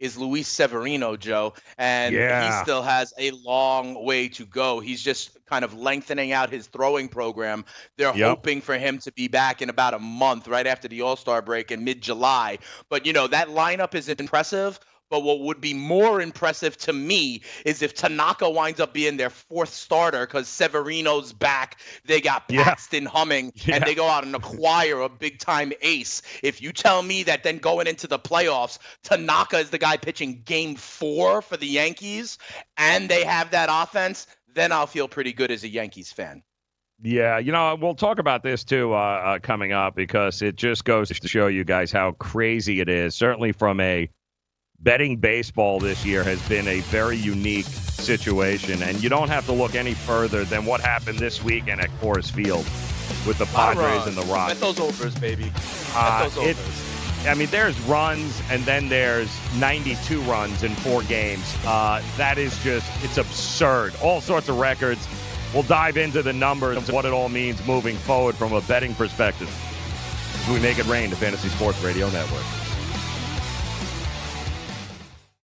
[0.00, 1.52] is Luis Severino, Joe.
[1.76, 2.40] And Yeah.
[2.42, 4.80] he still has a long way to go.
[4.80, 7.66] He's just kind of lengthening out his throwing program.
[7.98, 8.28] They're Yep.
[8.28, 11.42] hoping for him to be back in about a month, right after the All Star
[11.42, 12.60] break in mid July.
[12.88, 14.80] But, you know, that lineup is impressive.
[15.10, 19.30] But what would be more impressive to me is if Tanaka winds up being their
[19.30, 21.80] fourth starter because Severino's back.
[22.04, 22.64] They got Yeah.
[22.64, 26.22] Paxton humming, and they go out and acquire a big time ace.
[26.42, 30.42] If you tell me that then going into the playoffs, Tanaka is the guy pitching
[30.44, 32.38] game four for the Yankees,
[32.76, 36.42] and they have that offense, then I'll feel pretty good as a Yankees fan.
[37.00, 40.84] Yeah, you know, we'll talk about this too uh, uh, coming up because it just
[40.84, 43.14] goes to show you guys how crazy it is.
[43.14, 44.10] Certainly, from a
[44.80, 49.52] betting baseball this year has been a very unique situation, and you don't have to
[49.52, 52.64] look any further than what happened this weekend at Coors Field
[53.26, 54.54] with the Padres and the Rocks.
[54.54, 55.52] Bet those overs, baby.
[55.94, 56.84] Uh, those it- overs.
[57.26, 61.52] I mean, there's runs and then there's 92 runs in four games.
[61.66, 63.92] Uh, that is just, it's absurd.
[64.00, 65.06] All sorts of records.
[65.52, 68.94] We'll dive into the numbers of what it all means moving forward from a betting
[68.94, 69.50] perspective.
[70.48, 72.44] We make it rain, the Fantasy Sports Radio Network.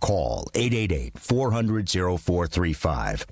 [0.00, 3.26] call 888-400-0435.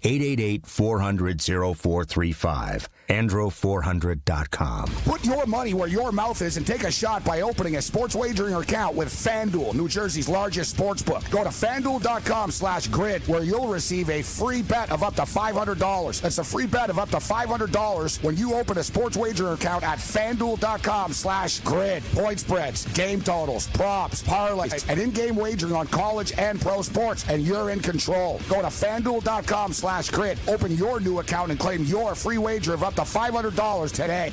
[0.62, 2.88] 888-400-0435.
[3.08, 4.86] Andro400.com.
[5.04, 8.14] Put your money where your mouth is and take a shot by opening a sports
[8.14, 11.22] wagering account with FanDuel, New Jersey's largest sports book.
[11.30, 16.20] Go to fanduel.com slash grid where you'll receive a free bet of up to $500.
[16.20, 19.84] That's a free bet of up to $500 when you open a sports wagering account
[19.84, 22.02] at fanduel.com slash grid.
[22.12, 27.42] Point spreads, game totals, props, parlays, and in-game wagering on college and pro sports, and
[27.42, 28.40] you're in control.
[28.48, 30.38] Go to fanduel.com slash grid.
[30.48, 34.32] Open your new account and claim your free wager of up to $500 today.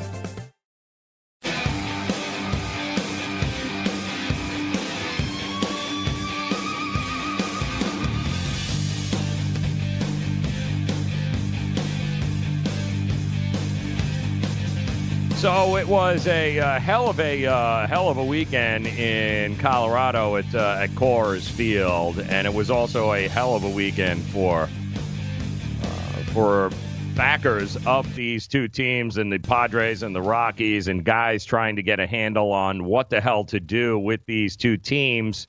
[15.41, 20.35] So it was a uh, hell of a uh, hell of a weekend in Colorado
[20.35, 24.69] at uh, at Coors Field, and it was also a hell of a weekend for
[25.81, 25.87] uh,
[26.33, 26.69] for
[27.15, 31.81] backers of these two teams and the Padres and the Rockies and guys trying to
[31.81, 35.47] get a handle on what the hell to do with these two teams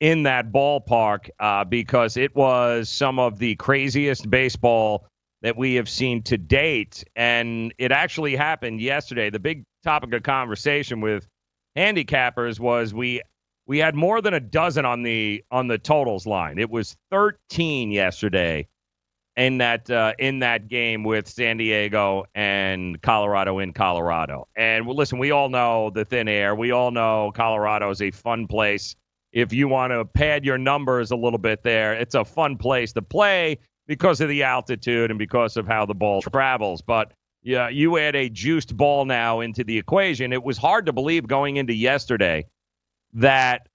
[0.00, 5.06] in that ballpark uh, because it was some of the craziest baseball
[5.42, 7.04] that we have seen to date.
[7.16, 9.30] And it actually happened yesterday.
[9.30, 11.26] The big topic of conversation with
[11.76, 13.22] handicappers was we
[13.66, 16.58] we had more than a dozen on the on the totals line.
[16.58, 18.66] It was 13 yesterday
[19.36, 24.48] in that uh, in that game with San Diego and Colorado in Colorado.
[24.56, 26.54] And listen, we all know the thin air.
[26.54, 28.96] We all know Colorado is a fun place.
[29.32, 32.92] If you want to pad your numbers a little bit there, it's a fun place
[32.94, 33.58] to play
[33.90, 36.80] because of the altitude and because of how the ball travels.
[36.80, 37.10] But
[37.42, 40.32] yeah, you add a juiced ball now into the equation.
[40.32, 42.46] It was hard to believe going into yesterday
[43.14, 43.66] that,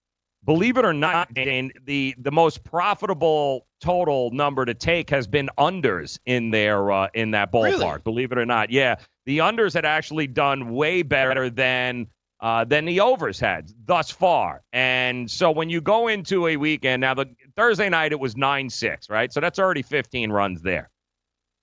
[0.45, 5.49] believe it or not, Dane, the the most profitable total number to take has been
[5.57, 7.79] unders in their uh, in that ballpark.
[7.79, 7.99] Really?
[8.05, 8.95] Believe it or not, yeah,
[9.25, 12.07] the unders had actually done way better than
[12.39, 14.61] uh, than the overs had thus far.
[14.71, 17.27] And so when you go into a weekend, now the
[17.57, 19.31] Thursday night it was 9 6, right?
[19.31, 20.89] So that's already 15 runs there.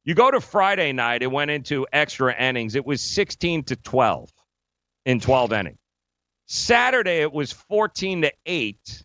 [0.04, 2.74] You go to Friday night, it went into extra innings.
[2.74, 4.30] It was 16 to 12
[5.06, 5.78] in 12 innings.
[6.46, 9.04] Saturday it was 14 to 8.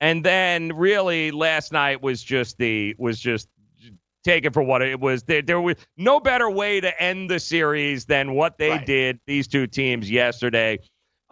[0.00, 3.48] And then really last night was just the was just
[4.24, 5.22] take it for what it was.
[5.24, 8.86] There, there was no better way to end the series than what they Right.
[8.86, 10.78] did, these two teams, yesterday.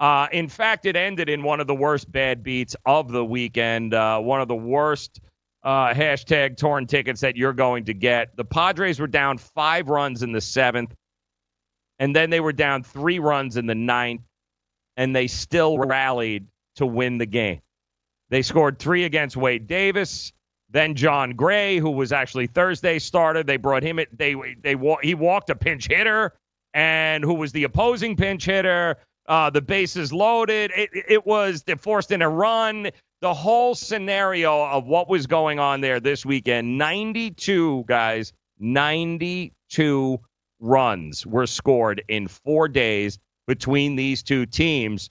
[0.01, 3.93] Uh, in fact, it ended in one of the worst bad beats of the weekend,
[3.93, 5.21] uh, one of the worst
[5.63, 8.35] uh, hashtag torn tickets that you're going to get.
[8.35, 10.95] The Padres were down five runs in the seventh,
[11.99, 14.23] and then they were down three runs in the ninth,
[14.97, 16.47] and they still rallied
[16.77, 17.61] to win the game.
[18.31, 20.33] They scored three against Wade Davis.
[20.71, 23.99] Then Jon Gray, who was actually Thursday started, they brought him.
[23.99, 26.33] At, they they he walked a pinch hitter,
[26.73, 28.97] and who was the opposing pinch hitter.
[29.31, 30.73] Uh, the bases loaded.
[30.75, 32.91] It, it was they forced in a run.
[33.21, 36.77] The whole scenario of what was going on there this weekend.
[36.77, 40.19] Ninety-two guys, ninety-two
[40.59, 45.11] runs were scored in four days between these two teams.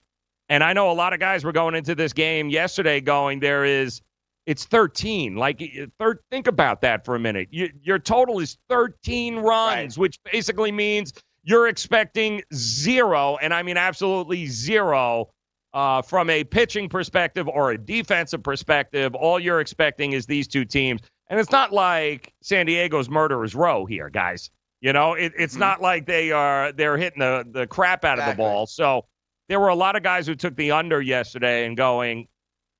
[0.50, 3.64] And I know a lot of guys were going into this game yesterday going, there
[3.64, 4.02] is,
[4.46, 5.36] it's 13.
[5.36, 5.62] Like,
[5.98, 7.48] thir- think about that for a minute.
[7.52, 11.12] You, your total is 13 runs, which basically means
[11.42, 15.30] you're expecting zero, and I mean absolutely zero
[15.72, 19.14] uh, from a pitching perspective or a defensive perspective.
[19.14, 21.00] All you're expecting is these two teams.
[21.28, 24.50] And it's not like San Diego's murderer's row here, guys.
[24.80, 28.26] You know, it, it's not like they are they're hitting the, the crap out of
[28.26, 28.66] the ball.
[28.66, 29.06] So
[29.48, 32.26] there were a lot of guys who took the under yesterday and going,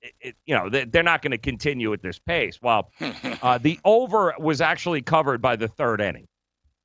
[0.01, 2.59] it, it, you know, they, they're not going to continue at this pace.
[2.61, 2.91] Well,
[3.41, 6.27] uh, the over was actually covered by the third inning.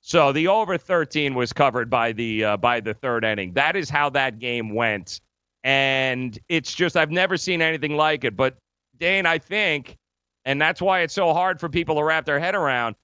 [0.06, 3.54] So the over 13 was covered by the uh, by the third inning.
[3.54, 5.20] That is how that game went,
[5.64, 8.36] and it's just I've never seen anything like it.
[8.36, 8.56] But
[8.98, 9.96] Dane, I think,
[10.44, 12.94] and that's why it's so hard for people to wrap their head around.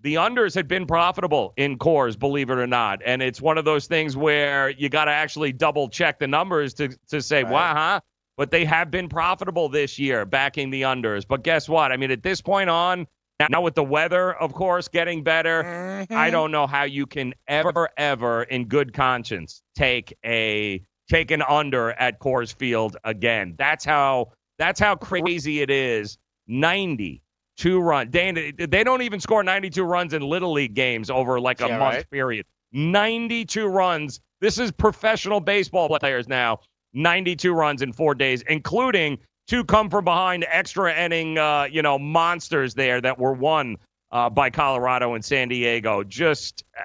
[0.00, 3.64] The unders had been profitable in Coors, believe it or not, and it's one of
[3.64, 7.72] those things where you got to actually double check the numbers to to say, wow,
[7.72, 8.00] huh?
[8.36, 11.24] But they have been profitable this year, backing the unders.
[11.24, 11.92] But guess what?
[11.92, 13.06] I mean, at this point on,
[13.50, 16.30] now with the weather, of course, getting better, I mm-hmm.
[16.30, 21.90] don't know how you can ever, ever, in good conscience, take a take an under
[21.92, 23.54] at Coors Field again.
[23.58, 26.18] That's how that's how crazy it is.
[26.46, 27.22] Ninety
[27.56, 28.10] two run.
[28.10, 31.68] Dan, they don't even score ninety two runs in little league games over like a
[31.68, 32.10] Yeah, month right.
[32.10, 32.46] period.
[32.72, 34.20] Ninety two runs.
[34.40, 36.60] This is professional baseball players now.
[36.94, 41.98] 92 runs in four days, including two come from behind extra inning, uh, you know,
[41.98, 43.76] monsters there that were won
[44.10, 46.04] uh, by Colorado and San Diego.
[46.04, 46.82] Just uh,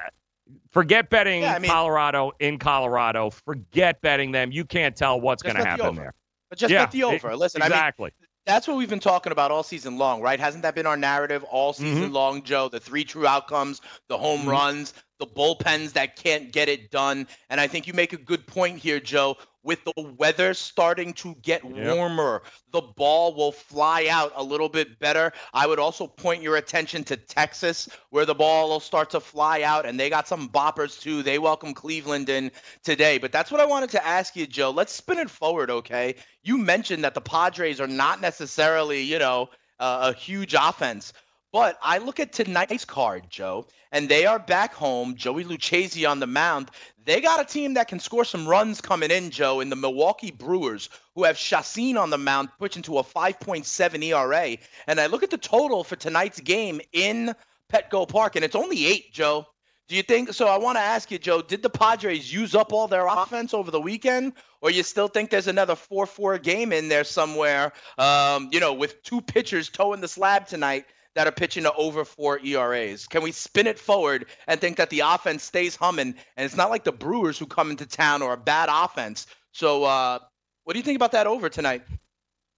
[0.72, 3.30] forget betting Yeah, I mean- Colorado in Colorado.
[3.30, 4.52] Forget betting them.
[4.52, 6.14] You can't tell what's going to bet the happen there.
[6.50, 7.32] But just Yeah, bet the over.
[7.32, 8.12] it- Listen, I mean, exactly.
[8.46, 10.40] that's what we've been talking about all season long, right?
[10.40, 12.14] Hasn't that been our narrative all season Mhm.
[12.14, 12.70] long, Joe?
[12.70, 14.52] The three true outcomes, the home Mhm.
[14.52, 17.28] runs, the bullpens that can't get it done.
[17.50, 19.36] And I think you make a good point here, Joe.
[19.68, 21.74] With the weather starting to get Yep.
[21.88, 22.42] warmer,
[22.72, 25.34] the ball will fly out a little bit better.
[25.54, 29.64] I would also point your attention to Texas, where the ball will start to fly
[29.64, 31.22] out, and they got some boppers too.
[31.22, 32.52] They welcome Cleveland in
[32.84, 33.18] today.
[33.18, 34.72] But that's what I wanted to ask you, Joe.
[34.72, 36.16] Let's spin it forward, okay?
[36.44, 39.50] You mentioned that the Padres are not necessarily, you know,
[39.80, 41.12] uh, a huge offense.
[41.54, 45.16] But I look at tonight's card, Joe, and they are back home.
[45.16, 46.70] Joey Lucchesi on the mound.
[47.06, 50.32] They got a team that can score some runs coming in, Joe, in the Milwaukee
[50.32, 54.58] Brewers, who have Chacin on the mound, pitching to a 5.7 ERA.
[54.88, 57.34] And I look at the total for tonight's game in
[57.72, 59.48] Petco Park, and it's only eight, Joe.
[59.88, 60.50] Do you think so?
[60.50, 63.72] I want to ask you, Joe, did the Padres use up all their offense over
[63.72, 64.34] the weekend?
[64.60, 68.74] Or you still think there's another 4 4 game in there somewhere, um, you know,
[68.74, 70.86] with two pitchers toeing the slab tonight
[71.18, 73.08] that are pitching to over four ERAs?
[73.08, 76.14] Can we spin it forward and think that the offense stays humming?
[76.38, 79.26] And it's not like the Brewers who come into town or a bad offense.
[79.52, 80.20] So, uh,
[80.64, 81.82] what do you think about that over tonight?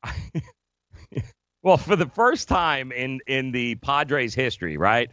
[1.63, 5.09] well, for the first time in in the Padres' history, right?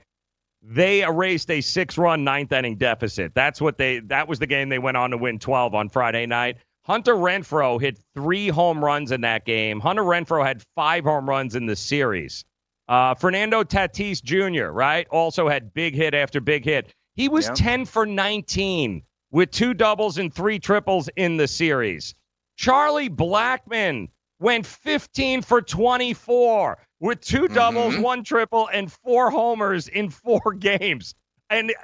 [0.60, 3.32] They erased a six-run ninth inning deficit.
[3.32, 4.00] That's what they.
[4.00, 6.56] That was the game they went on to win 12 on Friday night.
[6.82, 9.78] Hunter Renfroe hit three home runs in that game.
[9.78, 12.44] Hunter Renfroe had five home runs in the series.
[12.88, 16.94] Uh, Fernando Tatis Jr., right, also had big hit after big hit.
[17.14, 17.54] He was yeah.
[17.54, 22.14] 10 for 19 with two doubles and three triples in the series.
[22.56, 24.08] Charlie Blackmon
[24.38, 28.02] went 15 for 24 with two doubles, mm-hmm.
[28.02, 31.14] one triple, and four homers in four games.
[31.50, 31.74] And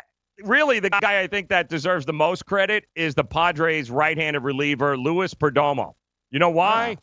[0.44, 4.40] really, the guy I think that deserves the most credit is the Padres' right handed
[4.40, 5.94] reliever, Luis Perdomo.
[6.30, 6.96] You know why?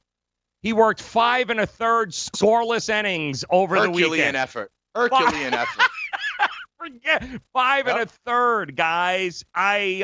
[0.61, 4.37] He worked five and a third scoreless innings over Herculean the weekend.
[4.37, 4.71] effort.
[4.93, 5.85] Herculean effort.
[6.77, 7.95] Forget five yep.
[7.95, 9.43] and a third, guys.
[9.53, 10.01] I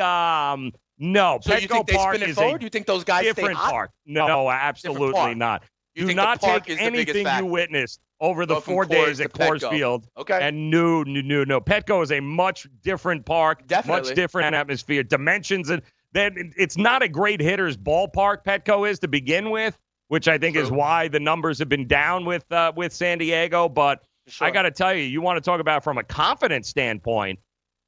[0.52, 1.38] um no.
[1.42, 2.62] So Petco you think they Park spin it forward?
[2.62, 3.90] You think those guys different park?
[4.06, 5.64] No, absolutely not.
[5.94, 10.38] You Do not take anything you witnessed over the four days at Coors Field okay.
[10.40, 11.60] and no, no, no, no.
[11.60, 14.10] Petco is a much different park, Definitely.
[14.10, 15.82] much different atmosphere, dimensions, and
[16.12, 18.44] then it's not a great hitter's ballpark.
[18.44, 19.78] Petco is to begin with,
[20.08, 20.64] which I think True.
[20.64, 23.68] is why the numbers have been down with uh, with San Diego.
[23.68, 24.46] But sure.
[24.46, 27.38] I got to tell you, you want to talk about from a confidence standpoint.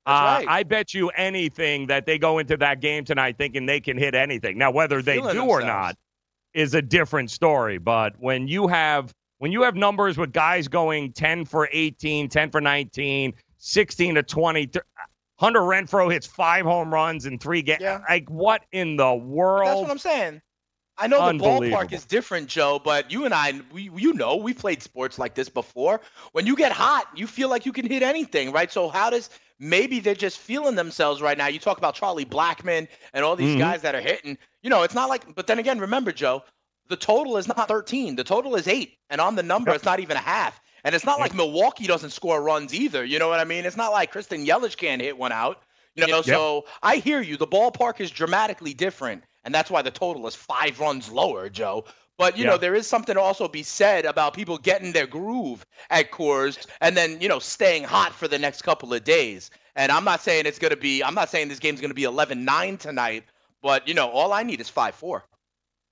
[0.06, 0.46] Uh, right.
[0.48, 4.14] I bet you anything that they go into that game tonight thinking they can hit
[4.14, 4.56] anything.
[4.56, 5.50] Now, whether they do themselves.
[5.50, 5.96] or not
[6.54, 7.78] is a different story.
[7.78, 12.50] But when you have when you have numbers with guys going 10 for 18, 10
[12.50, 14.70] for 19, 16 to 20,
[15.38, 17.80] Hunter Renfroe hits five home runs in three games.
[17.80, 18.00] Yeah.
[18.08, 19.68] Like what in the world?
[19.68, 20.42] That's what I'm saying.
[20.99, 24.53] I know the ballpark is different, Joe, but you and I, we, you know, we
[24.55, 26.01] played sports like this before.
[26.32, 28.70] When you get hot, you feel like you can hit anything, right?
[28.72, 29.30] So how does
[29.61, 31.46] maybe they're just feeling themselves right now?
[31.46, 33.57] You talk about Charlie Blackmon and all these Mm-hmm.
[33.57, 34.38] guys that are hitting.
[34.62, 35.34] You know, it's not like.
[35.34, 36.42] But then again, remember, Joe,
[36.88, 38.16] the total is not 13.
[38.16, 40.61] The total is eight, and on the number, it's not even a half.
[40.84, 43.05] And it's not like Milwaukee doesn't score runs either.
[43.05, 43.66] You know what I mean?
[43.66, 45.62] It's not like Christian Yelich can't hit one out.
[45.94, 46.42] You know, Yep.
[46.42, 47.36] so I hear you.
[47.36, 51.84] The ballpark is dramatically different, and that's why the total is five runs lower, Joe.
[52.18, 52.51] But you Yeah.
[52.51, 56.66] know, there is something to also be said about people getting their groove at Coors
[56.80, 59.51] and then you know staying hot for the next couple of days.
[59.76, 61.03] And I'm not saying it's going to be.
[61.03, 63.24] I'm not saying this game's going to be 11-9 tonight.
[63.62, 65.24] But you know, all I need is five four.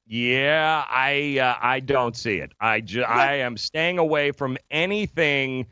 [0.07, 2.53] Yeah, I uh, I don't see it.
[2.61, 5.66] I ju- I am staying away from anything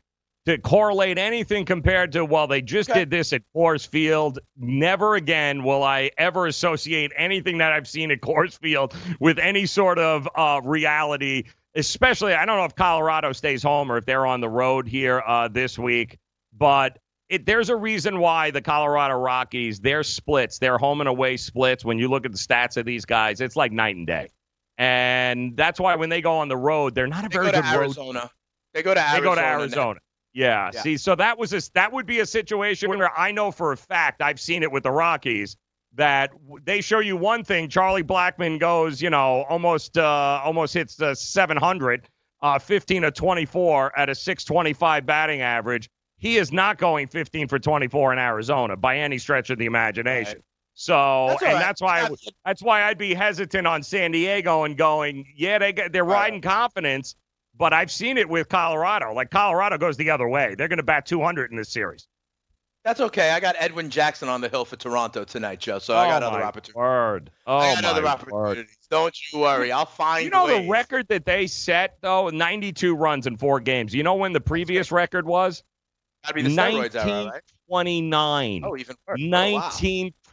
[0.47, 3.01] to correlate anything compared to well they just Okay.
[3.01, 4.39] did this at Coors Field.
[4.57, 9.67] Never again will I ever associate anything that I've seen at Coors Field with any
[9.67, 11.45] sort of uh, reality.
[11.77, 15.23] Especially, I don't know if Colorado stays home or if they're on the road here
[15.27, 16.19] uh, this week,
[16.57, 21.37] but it, there's a reason why the Colorado Rockies, their splits, their home and away
[21.37, 24.29] splits, when you look at the stats of these guys, it's like night and day.
[24.79, 27.57] And that's why when they go on the road, they're not a They very good
[27.65, 27.75] road.
[27.75, 28.31] Arizona.
[28.73, 29.21] They go to Arizona.
[29.21, 29.41] They go to.
[29.45, 30.01] Arizona.
[30.35, 30.71] Yeah.
[30.75, 30.83] Yeah.
[30.83, 33.77] See, so that was a, that would be a situation where I know for a
[33.77, 35.57] fact I've seen it with the Rockies
[35.95, 36.33] that
[36.65, 37.69] they show you one thing.
[37.69, 42.09] Charlie Blackmon goes, you know, almost uh, almost hits the 700,
[42.43, 45.89] uh, 15 to 24 at a 625 batting average.
[46.19, 50.43] He is not going 15 for 24 in Arizona by any stretch of the imagination.
[50.75, 51.61] So, That's and right.
[51.61, 52.09] that's why
[52.45, 57.15] that's why I'd be hesitant on San Diego and going, yeah, they they're riding confidence,
[57.57, 59.13] but I've seen it with Colorado.
[59.13, 60.55] Like Colorado goes the other way.
[60.57, 62.07] They're going to bat 200 in this series.
[62.85, 63.31] That's okay.
[63.31, 65.79] I got Edwin Jackson on the hill for Toronto tonight, Joe.
[65.79, 66.75] So I oh got oh other opportunities.
[66.75, 67.31] Word.
[67.47, 68.57] Oh I got other opportunities.
[68.57, 68.67] word.
[68.91, 69.73] Don't you worry.
[69.73, 70.65] I'll find You know ways.
[70.65, 73.95] the record that they set though, 92 runs in four games.
[73.95, 75.65] You know when the previous record was?
[76.25, 77.43] That'd be the steroids era, right?
[77.69, 78.63] 1929.
[78.65, 79.21] Oh, even worse.
[79.21, 79.71] Oh,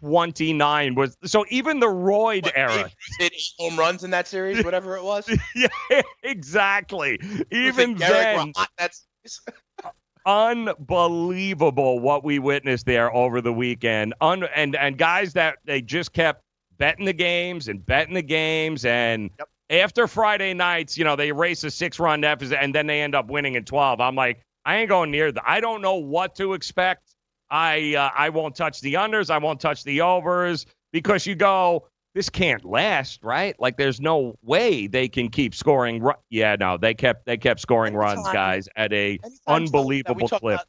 [0.01, 0.21] wow.
[0.21, 2.91] 1929 was so even the Royd What, era.
[3.19, 5.29] Hit eight home runs in that series, whatever it was.
[5.55, 5.67] yeah,
[6.23, 7.19] exactly.
[7.51, 9.41] Even then, were hot that series.
[10.25, 14.13] unbelievable what we witnessed there over the weekend.
[14.21, 16.43] Un- and and guys that they just kept
[16.77, 19.29] betting the games and betting the games and
[19.69, 23.15] after Friday nights, you know, they erase a six run deficit and then they end
[23.15, 24.01] up winning in 12.
[24.01, 25.41] I'm like, I ain't going near the.
[25.49, 27.10] I don't know what to expect.
[27.51, 29.29] I uh, I won't touch the unders.
[29.29, 31.87] I won't touch the overs because you go.
[32.13, 33.57] This can't last, right?
[33.57, 36.01] Like, there's no way they can keep scoring.
[36.01, 40.55] Ru- yeah, no, they kept they kept scoring runs, guys, at a anytime unbelievable clip.
[40.55, 40.65] about-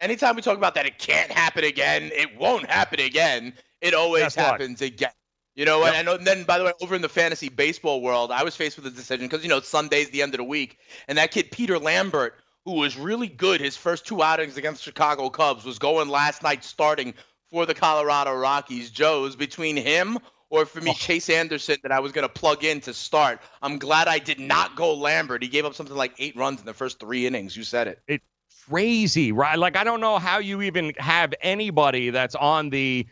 [0.00, 2.10] anytime we talk about that, it can't happen again.
[2.12, 3.52] It won't happen again.
[3.80, 4.34] It always what?
[4.34, 5.10] happens again.
[5.54, 6.14] You know, and I know.
[6.14, 8.86] And then, by the way, over in the fantasy baseball world, I was faced with
[8.86, 10.78] a decision because you know Sunday's the end of the week,
[11.08, 12.34] and that kid Peter Lambert,
[12.66, 16.64] who was really good his first two outings against Chicago Cubs, was going last night
[16.64, 17.14] starting
[17.48, 18.90] for the Colorado Rockies.
[18.90, 20.18] Joe's between him
[20.50, 20.94] or for me oh.
[20.94, 23.40] Chase Anderson that I was going to plug in to start.
[23.62, 25.44] I'm glad I did not go Lambert.
[25.44, 27.56] He gave up something like eight runs in the first three innings.
[27.56, 28.02] You said it.
[28.08, 28.22] It
[28.68, 29.56] crazy, right?
[29.56, 33.06] Like I don't know how you even have anybody that's on the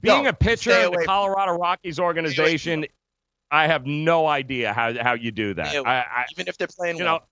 [0.00, 1.04] being a pitcher in the.
[1.04, 2.86] Colorado Rockies organization.
[3.50, 5.74] I have no idea how how you do that.
[5.74, 7.18] Yeah, I, I, even if they're playing you well.
[7.18, 7.22] know,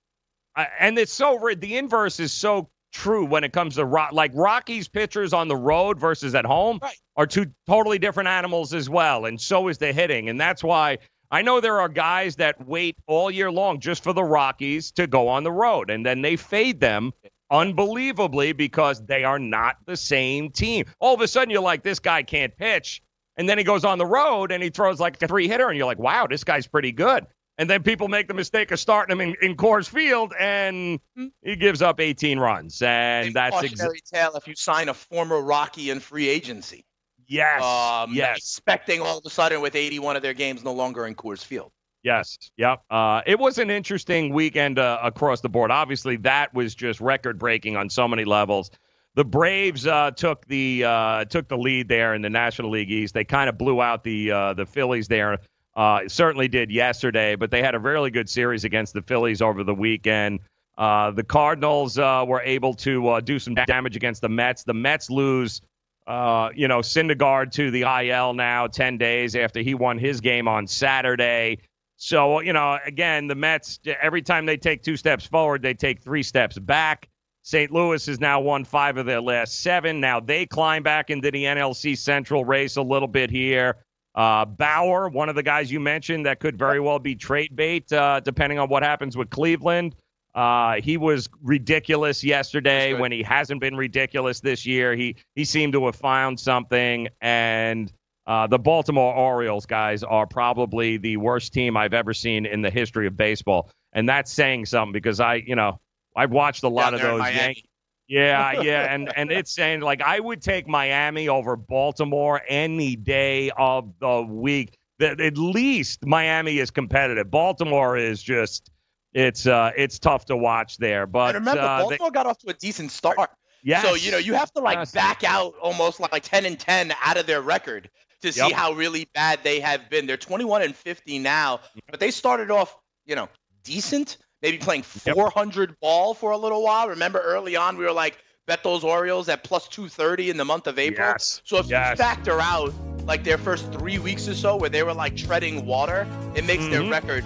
[0.57, 4.13] and it's so the inverse is so true when it comes to rock.
[4.13, 6.81] Like Rockies pitchers on the road versus at home
[7.17, 10.99] are two totally different animals as well, and so is the hitting, and that's why.
[11.31, 15.09] I know there are guys that wait all year long just for the Rockies to
[15.09, 17.13] go on the road, and then they fade them
[17.51, 20.85] unbelievably because they are not the same team.
[21.01, 23.03] All of a sudden, you're like, this guy can't pitch.
[23.37, 25.77] And then he goes on the road and he throws like a three hitter, and
[25.77, 27.27] you're like, wow, this guy's pretty good.
[27.57, 30.99] And then people make the mistake of starting him in, in Coors Field, and
[31.43, 32.83] he gives up 18 runs.
[32.83, 33.69] And that's exactly.
[33.69, 36.85] cautionary tale if you sign a former Rocky in free agency.
[37.27, 37.63] Yes.
[37.63, 38.39] Um, yes.
[38.39, 41.71] Expecting all of a sudden with 81 of their games no longer in Coors Field.
[42.03, 42.37] Yes.
[42.59, 42.83] Yep.
[42.91, 45.71] Uh, it was an interesting weekend uh, across the board.
[45.71, 48.71] Obviously, that was just record breaking on so many levels.
[49.15, 53.15] The Braves uh, took the uh, took the lead there in the National League East.
[53.15, 55.39] They kind of blew out the uh, the Phillies there.
[55.77, 59.65] Uh, certainly did yesterday, but they had a really good series against the Phillies over
[59.65, 60.41] the weekend.
[60.79, 64.65] Uh, the Cardinals uh, were able to uh, do some damage against the Mets.
[64.65, 65.63] The Mets lose,
[66.07, 70.47] uh, you know, Syndergaard to the IL now, 10 days after he won his game
[70.49, 71.59] on Saturday.
[71.97, 76.03] So, you know, again, the Mets, every time they take two steps forward, they take
[76.03, 77.09] three steps back.
[77.43, 77.71] St.
[77.71, 80.01] Louis has now won five of their last seven.
[80.01, 83.77] Now they climb back into the NLC Central race a little bit here.
[84.15, 87.93] Uh, Bauer, one of the guys you mentioned that could very well be trade bait,
[87.93, 89.97] uh, depending on what happens with Cleveland.
[90.35, 94.95] Uh, he was ridiculous yesterday when he hasn't been ridiculous this year.
[94.97, 97.93] He he seemed to have found something, and
[98.27, 102.71] uh, the Baltimore Orioles guys are probably the worst team I've ever seen in the
[102.71, 105.79] history of baseball, and that's saying something because I, you know,
[106.17, 107.35] I've watched a lot Down of those.
[107.35, 107.65] Yankees.
[108.07, 113.51] Yeah, yeah, and and it's saying like I would take Miami over Baltimore any day
[113.57, 114.77] of the week.
[115.01, 117.31] That at least Miami is competitive.
[117.31, 118.71] Baltimore is just
[119.13, 121.07] it's uh it's tough to watch there.
[121.07, 123.31] But And remember, uh, they- Baltimore got off to a decent start.
[123.65, 123.83] Yeah.
[123.83, 124.93] So, you know, you have to like Yes.
[124.93, 127.89] back out almost like 10 and 10 out of their record
[128.21, 128.53] to see Yep.
[128.53, 130.07] how really bad they have been.
[130.07, 132.77] They're 21 and 50 now, but they started off,
[133.07, 133.29] you know,
[133.63, 136.87] decent, maybe playing 400 ball for a little while.
[136.91, 140.67] Remember early on, we were like, bet those Orioles at plus 230 in the month
[140.67, 141.09] of April.
[141.09, 141.41] Yes.
[141.47, 141.93] So if Yes.
[141.93, 142.75] you factor out
[143.07, 146.67] like their first three weeks or so where they were like treading water, it makes
[146.67, 146.91] their Mhm.
[146.91, 147.25] record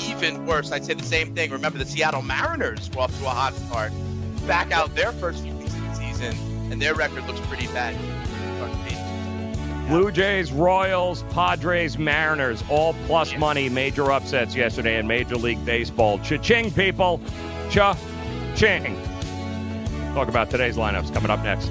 [0.00, 0.72] even worse.
[0.72, 1.50] I'd say the same thing.
[1.50, 3.92] Remember the Seattle Mariners were off to a hot start.
[4.46, 6.34] Back out their first few weeks of the season,
[6.72, 7.94] and their record looks pretty bad.
[9.88, 16.18] Blue Jays, Royals, Padres, Mariners, all plus money major upsets yesterday in Major League Baseball.
[16.18, 17.18] Cha-ching, people.
[17.70, 18.94] Cha-ching.
[20.12, 21.70] Talk about today's lineups coming up next.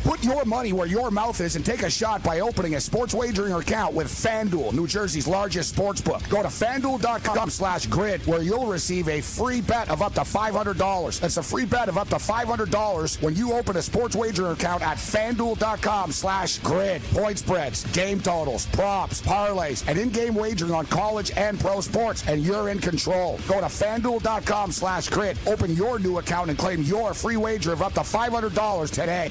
[0.00, 3.14] Put your money where your mouth is and take a shot by opening a sports
[3.14, 6.22] wagering account with FanDuel, New Jersey's largest sports book.
[6.28, 11.20] Go to fanduel.com slash grid where you'll receive a free bet of up to $500.
[11.20, 14.82] That's a free bet of up to $500 when you open a sports wagering account
[14.82, 17.02] at fanduel.com slash grid.
[17.04, 22.42] Point spreads, game totals, props, parlays, and in-game wagering on college and pro sports, and
[22.42, 23.38] you're in control.
[23.48, 25.38] Go to fanduel.com slash grid.
[25.46, 29.30] Open your new account and claim your free wager of up to $500 today.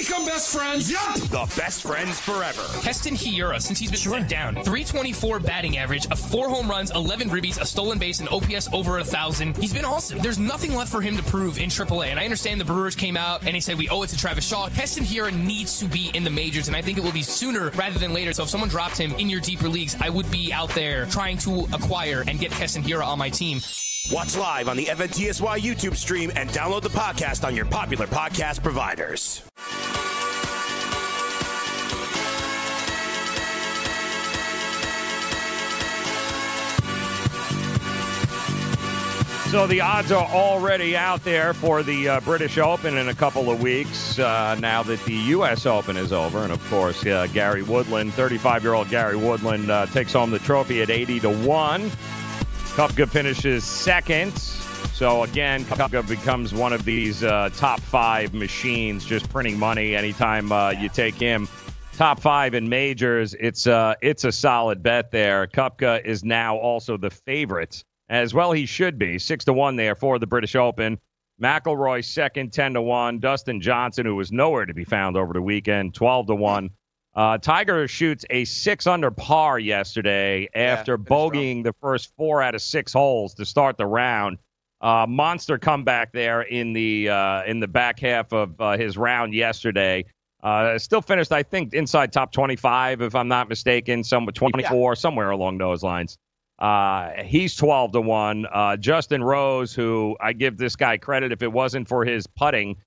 [0.21, 0.91] become best friends?
[0.91, 1.15] Yup!
[1.15, 2.61] The best friends forever.
[2.81, 7.29] Keston Hiura, since he's been sent down, 324 batting average, a four home runs, 11
[7.29, 9.57] ribbies, a stolen base, and OPS over a thousand.
[9.57, 10.19] He's been awesome.
[10.19, 13.17] There's nothing left for him to prove in AAA, and I understand the Brewers came
[13.17, 14.69] out and he said we owe it to Travis Shaw.
[14.69, 17.69] Keston Hiura needs to be in the majors, and I think it will be sooner
[17.71, 18.33] rather than later.
[18.33, 21.37] So if someone dropped him in your deeper leagues, I would be out there trying
[21.39, 23.61] to acquire and get Keston Hiura on my team.
[24.11, 28.61] Watch live on the FNTSY YouTube stream and download the podcast on your popular podcast
[28.61, 29.41] providers.
[39.49, 43.49] So the odds are already out there for the uh, British Open in a couple
[43.49, 44.19] of weeks.
[44.19, 45.65] Uh, now that the U.S.
[45.65, 50.31] Open is over, and of course uh, Gary Woodland, 35-year-old Gary Woodland, uh, takes home
[50.31, 51.91] the trophy at 80 to one.
[52.75, 54.37] Koepka finishes second.
[54.37, 60.53] So again, Koepka becomes one of these uh, top five machines, just printing money anytime
[60.53, 61.49] uh, you take him.
[61.97, 63.33] Top five in majors.
[63.33, 65.47] It's uh, it's a solid bet there.
[65.47, 68.53] Koepka is now also the favorite as well.
[68.53, 70.97] He should be six to one there for the British Open.
[71.41, 73.19] McIlroy second, ten to one.
[73.19, 76.69] Dustin Johnson, who was nowhere to be found over the weekend, twelve to one.
[77.13, 82.55] Uh, Tiger shoots a six under par yesterday after finished bogeying the first four out
[82.55, 84.37] of six holes to start the round.
[84.79, 89.33] Uh, monster comeback there in the uh, in the back half of uh, his round
[89.33, 90.05] yesterday.
[90.41, 95.29] Uh, still finished, I think, inside top 25, if I'm not mistaken, somewhere 24, somewhere
[95.29, 96.17] along those lines.
[96.57, 98.45] Uh, he's 12 to 1.
[98.51, 102.77] Uh, Justin Rose, who I give this guy credit, if it wasn't for his putting,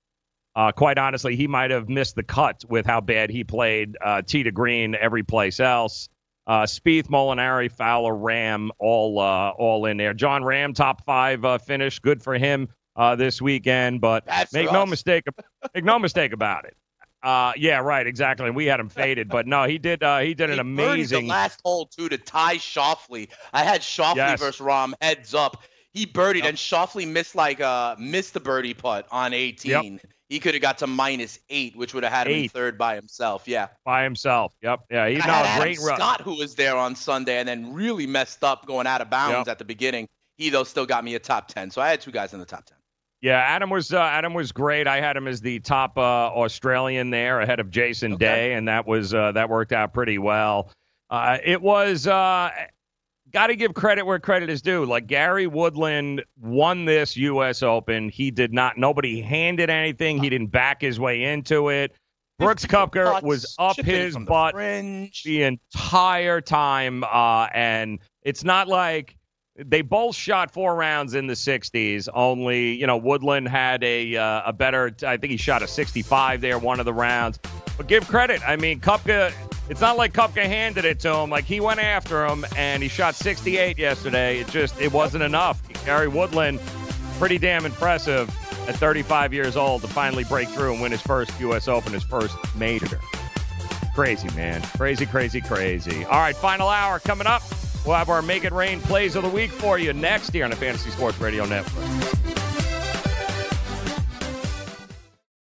[0.55, 3.97] uh, quite honestly, he might have missed the cut with how bad he played.
[4.03, 6.09] Uh, tee to green, every place else.
[6.47, 10.13] Uh, Spieth, Molinari, Fowler, Rahm, all uh, all in there.
[10.13, 13.99] Jon Rahm, top five uh, finish, good for him uh, this weekend.
[13.99, 14.89] But That's make no us.
[14.89, 15.23] mistake,
[15.73, 16.75] make no mistake about it.
[17.23, 18.45] Uh, yeah, right, exactly.
[18.45, 20.03] And we had him faded, but no, he did.
[20.03, 21.23] Uh, he did an He birdied amazing.
[21.25, 23.29] The last hole too to tie Schauffele.
[23.51, 24.39] I had Schauffele Yes.
[24.39, 25.63] versus Rahm heads up.
[25.91, 27.59] He birdied and Schauffele missed like
[27.97, 29.99] missed the birdie putt on 18.
[30.29, 32.95] He could have got to minus eight, which would have had him in third by
[32.95, 33.47] himself.
[33.47, 33.67] Yeah.
[33.83, 34.53] by himself.
[34.61, 34.79] Yep.
[34.89, 35.97] Yeah, he's not a great run.
[35.97, 39.47] Scott who was there on Sunday and then really messed up going out of bounds
[39.47, 39.47] Yep.
[39.49, 40.07] at the beginning.
[40.37, 41.69] He though still got me a top ten.
[41.69, 42.77] So I had two guys in the top ten.
[43.21, 44.87] Yeah, Adam was uh, Adam was great.
[44.87, 48.85] I had him as the top uh, Australian there, ahead of Jason Day, and that
[48.85, 50.69] was uh, that worked out pretty well.
[51.09, 52.49] Uh, it was uh,
[53.35, 54.85] got to give credit where credit is due.
[54.85, 57.63] Like Gary Woodland won this U.S.
[57.63, 58.07] Open.
[58.07, 58.77] He did not.
[58.77, 60.23] Nobody handed anything.
[60.23, 61.93] He didn't back his way into it.
[62.39, 64.55] Brooks Koepka was up his from the butt
[65.25, 69.17] the entire time, uh, and it's not like
[69.57, 72.07] they both shot four rounds in the 60s.
[72.13, 74.95] Only you know Woodland had a uh, a better.
[75.05, 77.37] I think he shot a 65 there one of the rounds.
[77.75, 78.41] But give credit.
[78.47, 79.33] I mean, Kupka.
[79.67, 81.29] It's not like Koepka handed it to him.
[81.29, 84.39] Like he went after him, and he shot 68 yesterday.
[84.39, 85.61] It just it wasn't enough.
[85.85, 86.59] Gary Woodland,
[87.17, 88.29] pretty damn impressive
[88.67, 91.67] at 35 years old to finally break through and win his first U.S.
[91.67, 92.99] Open, his first major.
[93.95, 94.61] Crazy, man.
[94.77, 96.03] Crazy, crazy, crazy.
[96.05, 97.41] All right, final hour coming up.
[97.85, 100.49] We'll have our Make It Rain plays of the week for you next here on
[100.49, 102.44] the Fantasy Sports Radio Network.